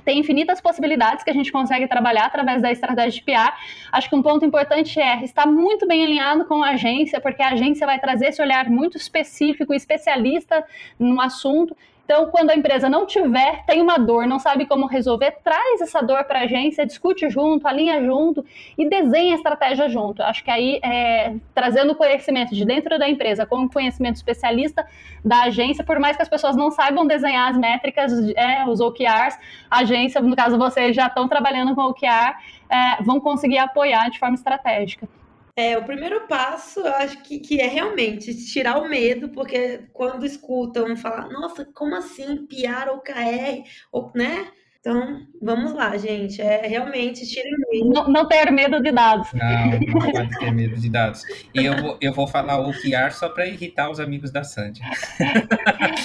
tem 0.07 0.21
infinitas 0.21 0.61
possibilidades 0.61 1.25
que 1.25 1.31
a 1.31 1.35
gente 1.35 1.51
consegue 1.51 1.89
trabalhar 1.89 2.27
através 2.27 2.63
da 2.63 2.71
estratégia 2.71 3.21
de 3.21 3.23
PR. 3.23 3.53
Acho 3.91 4.09
que 4.09 4.15
um 4.15 4.23
ponto 4.23 4.45
importante 4.45 5.01
é 5.01 5.25
estar 5.25 5.47
muito 5.47 5.87
bem 5.87 6.05
alinhado 6.05 6.45
com 6.45 6.63
a 6.63 6.71
agência, 6.71 7.21
porque 7.21 7.43
a 7.43 7.51
agência 7.51 7.85
vai 7.85 7.99
trazer 7.99 8.29
esse 8.29 8.41
olhar 8.41 8.71
muito 8.71 8.97
específico, 8.97 9.75
especialista 9.75 10.65
no 10.97 11.21
assunto 11.21 11.77
então, 12.07 12.31
quando 12.31 12.51
a 12.51 12.55
empresa 12.55 12.89
não 12.89 13.05
tiver, 13.05 13.65
tem 13.67 13.83
uma 13.83 13.99
dor, 13.99 14.29
não 14.29 14.39
sabe 14.39 14.65
como 14.65 14.87
resolver, 14.87 15.39
traz 15.43 15.81
essa 15.81 16.01
dor 16.01 16.23
para 16.23 16.39
a 16.39 16.43
agência, 16.45 16.87
discute 16.87 17.29
junto, 17.29 17.67
alinha 17.67 18.01
junto 18.01 18.47
e 18.79 18.89
desenha 18.89 19.35
a 19.35 19.37
estratégia 19.37 19.89
junto. 19.89 20.23
Acho 20.23 20.45
que 20.45 20.49
aí, 20.49 20.79
é, 20.85 21.35
trazendo 21.53 21.97
conhecimento 21.97 22.55
de 22.55 22.65
dentro 22.65 22.97
da 22.97 23.09
empresa 23.09 23.45
com 23.45 23.69
conhecimento 23.69 24.15
especialista 24.15 24.87
da 25.25 25.43
agência, 25.43 25.83
por 25.83 25.99
mais 25.99 26.17
que 26.17 26.23
as 26.23 26.29
pessoas 26.29 26.55
não 26.55 26.71
saibam 26.71 27.05
desenhar 27.05 27.51
as 27.51 27.59
métricas, 27.59 28.13
é, 28.37 28.65
os 28.69 28.81
OKRs, 28.81 29.37
a 29.69 29.81
agência, 29.81 30.21
no 30.21 30.37
caso 30.37 30.57
vocês 30.57 30.95
já 30.95 31.09
estão 31.09 31.27
trabalhando 31.27 31.75
com 31.75 31.81
OKR, 31.83 32.37
é, 32.71 33.03
vão 33.03 33.19
conseguir 33.19 33.59
apoiar 33.59 34.11
de 34.11 34.21
forma 34.21 34.37
estratégica. 34.37 35.09
É, 35.57 35.79
o 35.79 35.85
primeiro 35.85 36.27
passo, 36.29 36.81
eu 36.81 36.95
acho 36.97 37.23
que, 37.23 37.39
que 37.39 37.59
é 37.59 37.67
realmente 37.67 38.35
tirar 38.45 38.79
o 38.79 38.89
medo, 38.89 39.31
porque 39.31 39.85
quando 39.91 40.27
escutam 40.27 40.95
falar, 40.99 41.31
nossa, 41.31 41.65
como 41.65 41.97
assim, 41.97 42.47
piar 42.47 42.91
ou 42.91 43.01
KR, 43.01 43.65
ou, 43.91 44.13
né? 44.15 44.49
Então, 44.79 45.27
vamos 45.43 45.73
lá, 45.73 45.97
gente. 45.97 46.41
É 46.41 46.65
realmente 46.65 47.27
tira 47.27 47.49
o 47.49 47.73
medo. 47.73 47.91
Não, 47.93 48.09
não 48.09 48.29
ter 48.29 48.53
medo 48.53 48.81
de 48.81 48.93
dados. 48.93 49.29
Não, 49.33 49.71
não 49.81 50.13
pode 50.13 50.39
ter 50.39 50.53
medo 50.53 50.77
de 50.77 50.89
dados. 50.89 51.23
E 51.53 51.65
eu 51.65 51.77
vou, 51.77 51.99
eu 52.01 52.13
vou 52.13 52.29
falar 52.29 52.61
o 52.61 52.69
OKR 52.71 53.11
só 53.11 53.29
para 53.29 53.47
irritar 53.47 53.91
os 53.91 53.99
amigos 53.99 54.31
da 54.31 54.45
Sandy. 54.45 54.81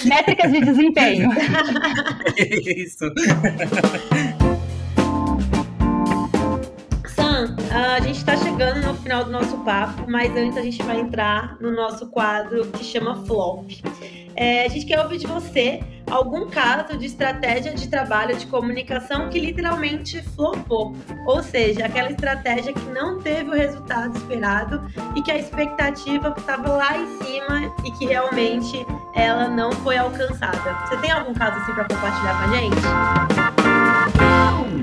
Métricas 0.04 0.50
de 0.50 0.60
desempenho. 0.62 1.30
Isso. 2.76 3.04
a 7.92 8.00
gente 8.00 8.16
está 8.16 8.34
chegando 8.36 8.86
no 8.86 8.94
final 8.94 9.22
do 9.24 9.30
nosso 9.30 9.58
papo, 9.58 10.10
mas 10.10 10.34
antes 10.34 10.56
a 10.56 10.62
gente 10.62 10.82
vai 10.82 10.98
entrar 10.98 11.58
no 11.60 11.70
nosso 11.70 12.06
quadro 12.06 12.66
que 12.68 12.82
chama 12.82 13.22
Flop. 13.26 13.70
É, 14.34 14.64
a 14.64 14.68
gente 14.68 14.86
quer 14.86 14.98
ouvir 15.00 15.18
de 15.18 15.26
você 15.26 15.80
algum 16.10 16.48
caso 16.48 16.96
de 16.96 17.04
estratégia 17.04 17.74
de 17.74 17.88
trabalho 17.88 18.34
de 18.36 18.46
comunicação 18.46 19.28
que 19.28 19.38
literalmente 19.38 20.22
flopou, 20.34 20.96
ou 21.26 21.42
seja, 21.42 21.84
aquela 21.84 22.10
estratégia 22.10 22.72
que 22.72 22.84
não 22.86 23.20
teve 23.20 23.50
o 23.50 23.54
resultado 23.54 24.16
esperado 24.16 24.82
e 25.14 25.22
que 25.22 25.30
a 25.30 25.36
expectativa 25.36 26.34
estava 26.36 26.70
lá 26.70 26.96
em 26.96 27.06
cima 27.18 27.74
e 27.84 27.90
que 27.92 28.06
realmente 28.06 28.86
ela 29.14 29.48
não 29.48 29.70
foi 29.72 29.98
alcançada. 29.98 30.86
Você 30.86 30.96
tem 30.96 31.10
algum 31.10 31.34
caso 31.34 31.58
assim 31.58 31.74
para 31.74 31.84
compartilhar 31.84 32.42
com 32.42 32.50
a 32.50 32.56
gente? 32.56 33.41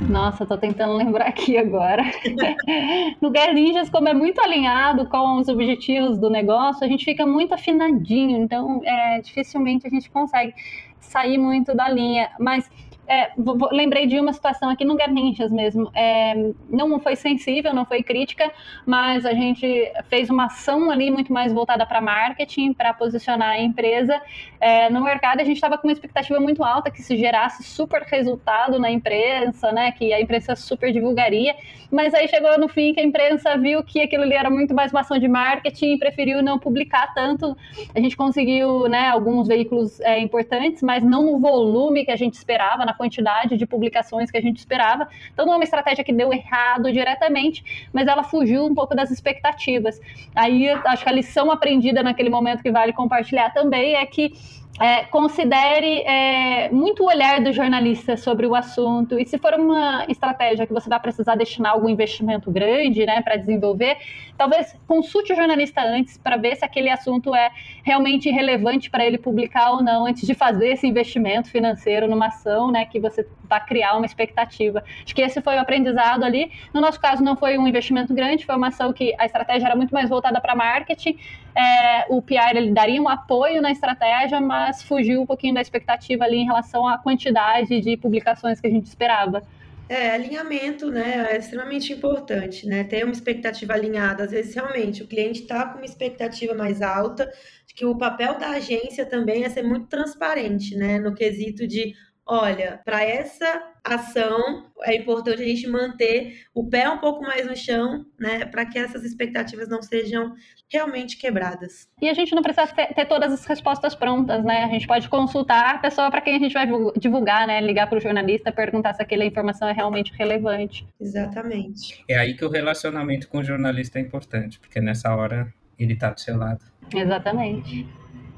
Nossa, 0.10 0.44
tô 0.44 0.58
tentando 0.58 0.94
lembrar 0.94 1.28
aqui 1.28 1.56
agora. 1.56 2.04
no 3.22 3.30
Guerra 3.30 3.54
Ninjas, 3.54 3.92
como 3.92 4.10
é 4.10 4.14
muito 4.14 4.42
alinhado 4.42 5.08
com 5.08 5.38
os 5.38 5.48
objetivos 5.48 6.18
do 6.18 6.32
negócio, 6.32 6.84
a 6.84 6.88
gente 6.88 7.06
fica 7.06 7.28
muito 7.28 7.54
afinadinho, 7.54 8.42
então 8.42 8.82
é, 8.84 9.22
dificilmente 9.22 9.86
a 9.86 9.90
gente 9.90 10.10
consegue 10.10 10.56
sair 11.00 11.38
muito 11.38 11.76
da 11.76 11.88
linha. 11.88 12.32
Mas 12.40 12.68
é, 13.10 13.32
lembrei 13.72 14.06
de 14.06 14.20
uma 14.20 14.32
situação 14.32 14.70
aqui 14.70 14.86
no 14.86 14.96
Garninchas 14.96 15.52
mesmo. 15.52 15.90
É, 15.96 16.52
não 16.70 17.00
foi 17.00 17.16
sensível, 17.16 17.74
não 17.74 17.84
foi 17.84 18.04
crítica, 18.04 18.52
mas 18.86 19.26
a 19.26 19.34
gente 19.34 19.92
fez 20.08 20.30
uma 20.30 20.46
ação 20.46 20.92
ali 20.92 21.10
muito 21.10 21.34
mais 21.34 21.52
voltada 21.52 21.88
para 21.88 22.00
marketing, 22.00 22.72
para 22.72 22.94
posicionar 22.94 23.50
a 23.50 23.60
empresa 23.60 24.22
é, 24.62 24.92
no 24.92 25.04
mercado. 25.04 25.40
A 25.40 25.44
gente 25.44 25.56
estava 25.56 25.76
com 25.76 25.88
uma 25.88 25.94
expectativa 25.94 26.40
muito 26.40 26.64
alta 26.64 26.92
que 26.92 27.02
se 27.02 27.18
gerasse 27.18 27.64
super 27.64 28.04
resultado 28.04 28.78
na 28.78 28.92
imprensa, 28.92 29.72
né? 29.72 29.92
Que 29.92 30.14
a 30.14 30.22
imprensa 30.22 30.56
super 30.56 30.92
divulgaria. 30.92 31.56
Mas 31.92 32.14
aí 32.14 32.28
chegou 32.28 32.60
no 32.60 32.68
fim 32.68 32.94
que 32.94 33.00
a 33.00 33.04
imprensa 33.04 33.58
viu 33.58 33.84
que 33.84 34.02
aquilo 34.02 34.22
ali 34.22 34.36
era 34.36 34.52
muito 34.52 34.76
mais 34.76 34.92
uma 34.92 35.02
ação 35.02 35.18
de 35.18 35.28
marketing 35.28 35.94
e 35.94 35.98
preferiu 35.98 36.44
não 36.44 36.60
publicar 36.60 37.12
tanto. 37.16 37.58
A 37.96 38.00
gente 38.00 38.16
conseguiu, 38.16 38.88
né? 38.88 39.10
Alguns 39.10 39.48
veículos 39.48 40.00
é, 40.02 40.20
importantes, 40.20 40.84
mas 40.84 41.04
não 41.04 41.24
no 41.24 41.40
volume 41.40 42.06
que 42.06 42.12
a 42.12 42.16
gente 42.16 42.36
esperava, 42.36 42.86
na 42.86 42.94
quantidade 43.00 43.56
de 43.56 43.66
publicações 43.66 44.30
que 44.30 44.38
a 44.38 44.42
gente 44.42 44.58
esperava. 44.58 45.08
Então 45.34 45.46
não 45.46 45.54
é 45.54 45.56
uma 45.56 45.64
estratégia 45.64 46.04
que 46.04 46.12
deu 46.12 46.34
errado 46.34 46.92
diretamente, 46.92 47.90
mas 47.94 48.08
ela 48.08 48.24
fugiu 48.24 48.66
um 48.66 48.76
pouco 48.76 48.94
das 48.94 49.10
expectativas. 49.10 50.00
Aí 50.36 50.70
acho 50.70 51.04
que 51.04 51.10
a 51.10 51.14
lição 51.14 51.50
aprendida 51.50 52.04
naquele 52.04 52.30
momento 52.30 52.62
que 52.62 52.72
vale 52.72 52.92
compartilhar 52.92 53.52
também 53.52 53.96
é 53.96 54.06
que 54.06 54.34
é, 54.80 55.04
considere 55.06 56.02
é, 56.04 56.70
muito 56.70 57.04
o 57.04 57.08
olhar 57.08 57.42
do 57.42 57.52
jornalista 57.52 58.16
sobre 58.16 58.48
o 58.48 58.56
assunto 58.56 59.20
e 59.20 59.26
se 59.26 59.38
for 59.38 59.54
uma 59.54 60.06
estratégia 60.08 60.66
que 60.66 60.72
você 60.72 60.88
vai 60.88 61.00
precisar 61.00 61.36
destinar 61.36 61.74
algum 61.74 61.90
investimento 61.90 62.50
grande, 62.50 63.06
né, 63.06 63.22
para 63.22 63.36
desenvolver, 63.36 63.98
talvez 64.38 64.74
consulte 64.88 65.34
o 65.34 65.36
jornalista 65.36 65.82
antes 65.82 66.18
para 66.18 66.38
ver 66.38 66.56
se 66.56 66.64
aquele 66.64 66.90
assunto 66.90 67.36
é 67.36 67.52
realmente 67.84 68.30
relevante 68.30 68.90
para 68.90 69.06
ele 69.06 69.18
publicar 69.18 69.72
ou 69.72 69.84
não 69.84 70.06
antes 70.06 70.26
de 70.26 70.34
fazer 70.34 70.70
esse 70.70 70.88
investimento 70.88 71.50
financeiro 71.50 72.08
numa 72.08 72.28
ação, 72.28 72.72
né, 72.72 72.86
que 72.86 73.00
você 73.00 73.28
vai 73.50 73.64
criar 73.66 73.98
uma 73.98 74.06
expectativa. 74.06 74.84
Acho 75.04 75.14
que 75.14 75.22
esse 75.22 75.42
foi 75.42 75.56
o 75.56 75.60
aprendizado 75.60 76.24
ali. 76.24 76.52
No 76.74 76.80
nosso 76.80 77.02
caso 77.02 77.24
não 77.24 77.36
foi 77.36 77.58
um 77.58 77.68
investimento 77.68 78.14
grande, 78.14 78.46
foi 78.46 78.56
uma 78.56 78.68
ação 78.68 78.94
que 78.94 79.14
a 79.18 79.26
estratégia 79.26 79.66
era 79.66 79.76
muito 79.76 79.94
mais 79.94 80.10
voltada 80.10 80.40
para 80.40 80.56
marketing. 80.56 81.18
É, 81.56 82.06
o 82.10 82.22
PR 82.22 82.56
ele 82.56 82.72
daria 82.72 83.02
um 83.02 83.10
apoio 83.10 83.62
na 83.62 83.72
estratégia, 83.72 84.40
mas 84.40 84.82
fugiu 84.84 85.22
um 85.22 85.26
pouquinho 85.26 85.54
da 85.54 85.62
expectativa 85.62 86.24
ali 86.24 86.38
em 86.38 86.46
relação 86.46 86.88
à 86.88 86.98
quantidade 86.98 87.82
de 87.82 87.98
publicações 87.98 88.62
que 88.62 88.68
a 88.68 88.70
gente 88.70 88.86
esperava. 88.86 89.44
É, 89.90 90.12
alinhamento, 90.12 90.92
né, 90.92 91.30
é 91.32 91.38
extremamente 91.38 91.92
importante, 91.92 92.68
né, 92.68 92.84
ter 92.84 93.04
uma 93.04 93.12
expectativa 93.12 93.74
alinhada, 93.74 94.24
às 94.24 94.30
vezes 94.30 94.54
realmente 94.54 95.02
o 95.02 95.08
cliente 95.08 95.42
está 95.42 95.66
com 95.66 95.80
uma 95.80 95.86
expectativa 95.86 96.54
mais 96.54 96.80
alta, 96.84 97.28
que 97.76 97.84
o 97.86 97.98
papel 97.98 98.38
da 98.38 98.52
agência 98.52 99.04
também 99.04 99.46
é 99.46 99.50
ser 99.50 99.64
muito 99.64 99.88
transparente, 99.88 100.76
né, 100.76 101.00
no 101.00 101.16
quesito 101.16 101.66
de, 101.66 101.96
olha, 102.30 102.80
para 102.86 103.04
essa 103.04 103.64
ação 103.84 104.68
é 104.84 104.96
importante 104.96 105.42
a 105.42 105.46
gente 105.46 105.68
manter 105.68 106.46
o 106.54 106.70
pé 106.70 106.88
um 106.88 107.00
pouco 107.00 107.24
mais 107.24 107.48
no 107.48 107.56
chão, 107.56 108.06
né, 108.20 108.46
para 108.46 108.66
que 108.66 108.78
essas 108.78 109.04
expectativas 109.04 109.68
não 109.68 109.82
sejam 109.82 110.36
realmente 110.72 111.18
quebradas. 111.18 111.90
E 112.00 112.08
a 112.08 112.14
gente 112.14 112.36
não 112.36 112.44
precisa 112.44 112.68
ter, 112.68 112.94
ter, 112.94 113.06
todas 113.06 113.34
as 113.34 113.44
respostas 113.46 113.96
prontas, 113.96 114.44
né? 114.44 114.64
A 114.64 114.68
gente 114.68 114.86
pode 114.86 115.10
consultar 115.10 115.76
a 115.76 115.78
pessoa 115.80 116.12
para 116.12 116.22
quem 116.22 116.36
a 116.36 116.40
gente 116.40 116.54
vai 116.54 116.68
divulgar, 116.96 117.48
né? 117.48 117.60
Ligar 117.60 117.90
para 117.90 117.98
o 117.98 118.02
jornalista, 118.02 118.52
perguntar 118.52 118.94
se 118.94 119.02
aquela 119.02 119.26
informação 119.26 119.68
é 119.68 119.74
realmente 119.74 120.14
relevante. 120.14 120.88
Exatamente. 121.02 122.04
É 122.08 122.20
aí 122.20 122.36
que 122.36 122.46
o 122.46 122.50
relacionamento 122.50 123.28
com 123.28 123.40
o 123.40 123.44
jornalista 123.44 123.98
é 123.98 124.02
importante, 124.04 124.60
porque 124.60 124.80
nessa 124.80 125.16
hora 125.16 125.52
ele 125.80 125.94
está 125.94 126.12
do 126.12 126.20
seu 126.20 126.38
lado. 126.38 126.64
Exatamente. 126.94 127.88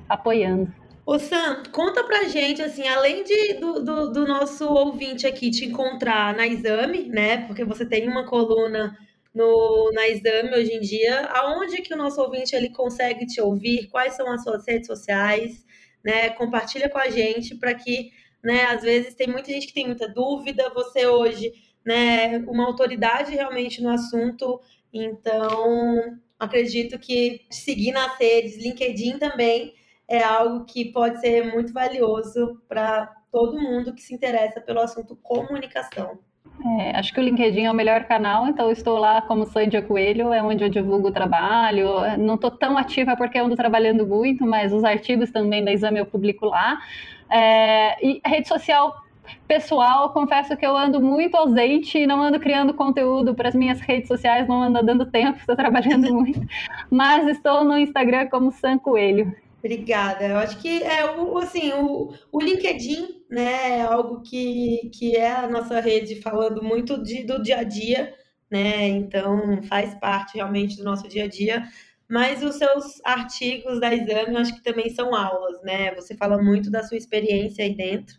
Apoiando. 0.08 0.81
Ô 1.06 1.18
Sam, 1.18 1.64
conta 1.72 2.04
pra 2.04 2.26
gente, 2.26 2.62
assim, 2.62 2.88
além 2.88 3.24
de, 3.24 3.54
do, 3.56 3.84
do, 3.84 4.12
do 4.12 4.28
nosso 4.28 4.66
ouvinte 4.72 5.26
aqui 5.26 5.50
te 5.50 5.66
encontrar 5.66 6.36
na 6.36 6.46
exame, 6.48 7.08
né? 7.10 7.46
Porque 7.48 7.64
você 7.66 7.86
tem 7.86 8.08
uma 8.08 8.26
coluna 8.26 8.96
no, 9.34 9.92
na 9.94 10.08
exame 10.08 10.54
hoje 10.54 10.74
em 10.74 10.80
dia, 10.80 11.26
aonde 11.28 11.82
que 11.82 11.94
o 11.94 11.98
nosso 11.98 12.22
ouvinte 12.22 12.56
ele 12.56 12.70
consegue 12.70 13.26
te 13.26 13.42
ouvir, 13.42 13.88
quais 13.88 14.14
são 14.14 14.32
as 14.32 14.44
suas 14.44 14.66
redes 14.68 14.88
sociais, 14.88 15.66
né? 16.04 16.30
Compartilha 16.32 16.88
com 16.90 17.00
a 17.00 17.10
gente 17.10 17.56
para 17.56 17.74
que, 17.74 18.12
né, 18.44 18.66
às 18.66 18.84
vezes 18.84 19.16
tem 19.16 19.28
muita 19.28 19.52
gente 19.52 19.68
que 19.68 19.74
tem 19.74 19.88
muita 19.88 20.08
dúvida, 20.08 20.70
você 20.74 21.08
hoje, 21.08 21.52
né, 21.86 22.38
uma 22.48 22.66
autoridade 22.66 23.32
realmente 23.32 23.82
no 23.82 23.90
assunto, 23.90 24.62
então 24.94 26.20
acredito 26.40 27.00
que 27.00 27.42
seguir 27.50 27.92
nas 27.92 28.18
redes, 28.20 28.58
LinkedIn 28.58 29.18
também 29.18 29.74
é 30.12 30.22
algo 30.22 30.66
que 30.66 30.92
pode 30.92 31.22
ser 31.22 31.54
muito 31.54 31.72
valioso 31.72 32.62
para 32.68 33.10
todo 33.32 33.58
mundo 33.58 33.94
que 33.94 34.02
se 34.02 34.14
interessa 34.14 34.60
pelo 34.60 34.82
assunto 34.82 35.16
comunicação. 35.24 36.20
É, 36.80 36.98
acho 36.98 37.14
que 37.14 37.20
o 37.20 37.24
LinkedIn 37.24 37.64
é 37.64 37.72
o 37.72 37.74
melhor 37.74 38.04
canal, 38.04 38.46
então 38.46 38.70
estou 38.70 39.00
lá 39.00 39.22
como 39.22 39.46
Sandia 39.46 39.82
Coelho, 39.82 40.34
é 40.34 40.44
onde 40.44 40.66
eu 40.66 40.70
divulgo 40.70 41.08
o 41.08 41.12
trabalho. 41.12 42.18
Não 42.20 42.36
estou 42.36 42.52
tão 42.52 42.78
ativa 42.78 43.16
porque 43.16 43.40
eu 43.40 43.46
ando 43.46 43.56
trabalhando 43.56 44.06
muito, 44.06 44.46
mas 44.46 44.74
os 44.74 44.84
artigos 44.84 45.32
também 45.32 45.64
da 45.64 45.72
exame 45.72 46.00
eu 46.00 46.06
publico 46.06 46.46
lá. 46.46 46.78
É, 47.30 48.06
e 48.06 48.22
rede 48.26 48.50
social 48.50 48.94
pessoal, 49.48 50.12
confesso 50.12 50.58
que 50.58 50.66
eu 50.66 50.76
ando 50.76 51.00
muito 51.00 51.36
ausente 51.36 52.06
não 52.06 52.22
ando 52.22 52.38
criando 52.38 52.74
conteúdo 52.74 53.34
para 53.34 53.48
as 53.48 53.56
minhas 53.56 53.80
redes 53.80 54.10
sociais, 54.10 54.46
não 54.46 54.62
ando 54.62 54.84
dando 54.84 55.06
tempo, 55.06 55.40
estou 55.40 55.56
trabalhando 55.56 56.14
muito. 56.14 56.42
Mas 56.90 57.28
estou 57.30 57.64
no 57.64 57.78
Instagram 57.78 58.28
como 58.28 58.52
San 58.52 58.78
Coelho. 58.78 59.34
Obrigada. 59.64 60.26
Eu 60.28 60.38
acho 60.38 60.58
que 60.60 60.82
é 60.82 61.06
o, 61.06 61.38
assim, 61.38 61.72
o, 61.74 62.12
o 62.32 62.42
LinkedIn, 62.42 63.24
né, 63.30 63.78
é 63.78 63.82
algo 63.82 64.22
que, 64.24 64.90
que 64.92 65.16
é 65.16 65.32
a 65.32 65.48
nossa 65.48 65.80
rede 65.80 66.20
falando 66.20 66.64
muito 66.64 67.02
de, 67.02 67.24
do 67.24 67.42
dia 67.42 67.60
a 67.60 67.64
dia, 67.64 68.12
né? 68.50 68.88
Então 68.88 69.62
faz 69.64 69.94
parte 70.00 70.36
realmente 70.36 70.76
do 70.78 70.84
nosso 70.84 71.08
dia 71.08 71.26
a 71.26 71.28
dia. 71.28 71.64
Mas 72.10 72.44
os 72.44 72.56
seus 72.56 73.00
artigos 73.06 73.80
da 73.80 73.94
exame, 73.94 74.36
acho 74.36 74.56
que 74.56 74.64
também 74.64 74.90
são 74.90 75.16
aulas, 75.16 75.62
né? 75.62 75.94
Você 75.94 76.16
fala 76.16 76.42
muito 76.42 76.72
da 76.72 76.84
sua 76.84 76.98
experiência 76.98 77.64
aí 77.64 77.76
dentro. 77.76 78.16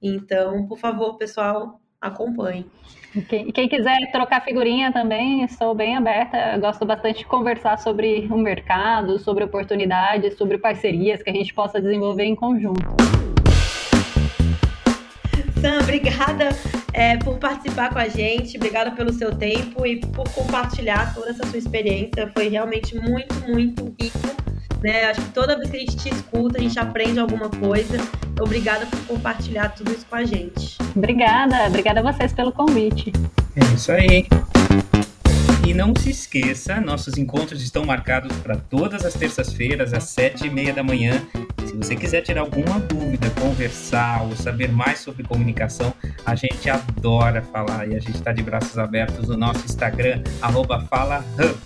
Então, 0.00 0.66
por 0.66 0.78
favor, 0.78 1.18
pessoal, 1.18 1.80
acompanhe. 2.00 2.66
Quem, 3.22 3.50
quem 3.50 3.68
quiser 3.68 3.96
trocar 4.12 4.42
figurinha 4.42 4.92
também, 4.92 5.42
estou 5.42 5.74
bem 5.74 5.96
aberta. 5.96 6.58
gosto 6.58 6.84
bastante 6.84 7.20
de 7.20 7.24
conversar 7.24 7.78
sobre 7.78 8.26
o 8.30 8.36
mercado, 8.36 9.18
sobre 9.18 9.44
oportunidades, 9.44 10.36
sobre 10.36 10.58
parcerias 10.58 11.22
que 11.22 11.30
a 11.30 11.32
gente 11.32 11.54
possa 11.54 11.80
desenvolver 11.80 12.24
em 12.24 12.34
conjunto. 12.34 12.84
Sam, 15.60 15.78
obrigada 15.82 16.50
é, 16.92 17.16
por 17.16 17.38
participar 17.38 17.90
com 17.90 17.98
a 17.98 18.08
gente, 18.08 18.58
obrigada 18.58 18.90
pelo 18.90 19.12
seu 19.12 19.34
tempo 19.34 19.86
e 19.86 19.96
por 19.98 20.28
compartilhar 20.34 21.14
toda 21.14 21.30
essa 21.30 21.46
sua 21.46 21.58
experiência. 21.58 22.30
Foi 22.34 22.48
realmente 22.48 22.94
muito, 23.00 23.34
muito 23.48 23.94
rico 23.98 24.45
né? 24.82 25.04
Acho 25.06 25.20
que 25.22 25.30
toda 25.30 25.56
vez 25.56 25.70
que 25.70 25.76
a 25.76 25.80
gente 25.80 25.96
te 25.96 26.08
escuta, 26.08 26.58
a 26.58 26.60
gente 26.60 26.78
aprende 26.78 27.18
alguma 27.18 27.48
coisa. 27.48 27.98
Obrigada 28.40 28.86
por 28.86 28.98
compartilhar 29.06 29.70
tudo 29.70 29.92
isso 29.92 30.06
com 30.06 30.16
a 30.16 30.24
gente. 30.24 30.76
Obrigada, 30.94 31.66
obrigada 31.66 32.00
a 32.00 32.12
vocês 32.12 32.32
pelo 32.32 32.52
convite. 32.52 33.12
É 33.54 33.74
isso 33.74 33.92
aí. 33.92 34.26
E 35.66 35.74
não 35.74 35.92
se 35.96 36.10
esqueça, 36.10 36.80
nossos 36.80 37.18
encontros 37.18 37.60
estão 37.60 37.84
marcados 37.84 38.36
para 38.36 38.56
todas 38.56 39.04
as 39.04 39.14
terças-feiras, 39.14 39.92
às 39.92 40.04
sete 40.04 40.46
e 40.46 40.50
meia 40.50 40.72
da 40.72 40.82
manhã. 40.82 41.20
Se 41.66 41.74
você 41.74 41.96
quiser 41.96 42.20
tirar 42.20 42.42
alguma 42.42 42.78
dúvida, 42.78 43.28
conversar 43.30 44.22
ou 44.22 44.36
saber 44.36 44.70
mais 44.70 45.00
sobre 45.00 45.24
comunicação, 45.24 45.92
a 46.24 46.36
gente 46.36 46.70
adora 46.70 47.42
falar 47.42 47.88
e 47.88 47.96
a 47.96 47.98
gente 47.98 48.14
está 48.14 48.32
de 48.32 48.44
braços 48.44 48.78
abertos 48.78 49.28
no 49.28 49.36
nosso 49.36 49.64
Instagram, 49.64 50.22
FalaHub. 50.88 51.58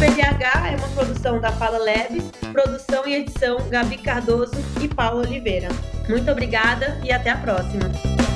PDH 0.00 0.72
é 0.72 0.76
uma 0.76 0.88
produção 0.94 1.38
da 1.38 1.52
Fala 1.52 1.76
Leves, 1.76 2.24
produção 2.52 3.06
e 3.06 3.16
edição 3.16 3.58
Gabi 3.68 3.98
Cardoso 3.98 4.54
e 4.80 4.88
Paulo 4.88 5.20
Oliveira. 5.20 5.68
Muito 6.08 6.30
obrigada 6.30 6.98
e 7.04 7.12
até 7.12 7.28
a 7.28 7.36
próxima. 7.36 8.29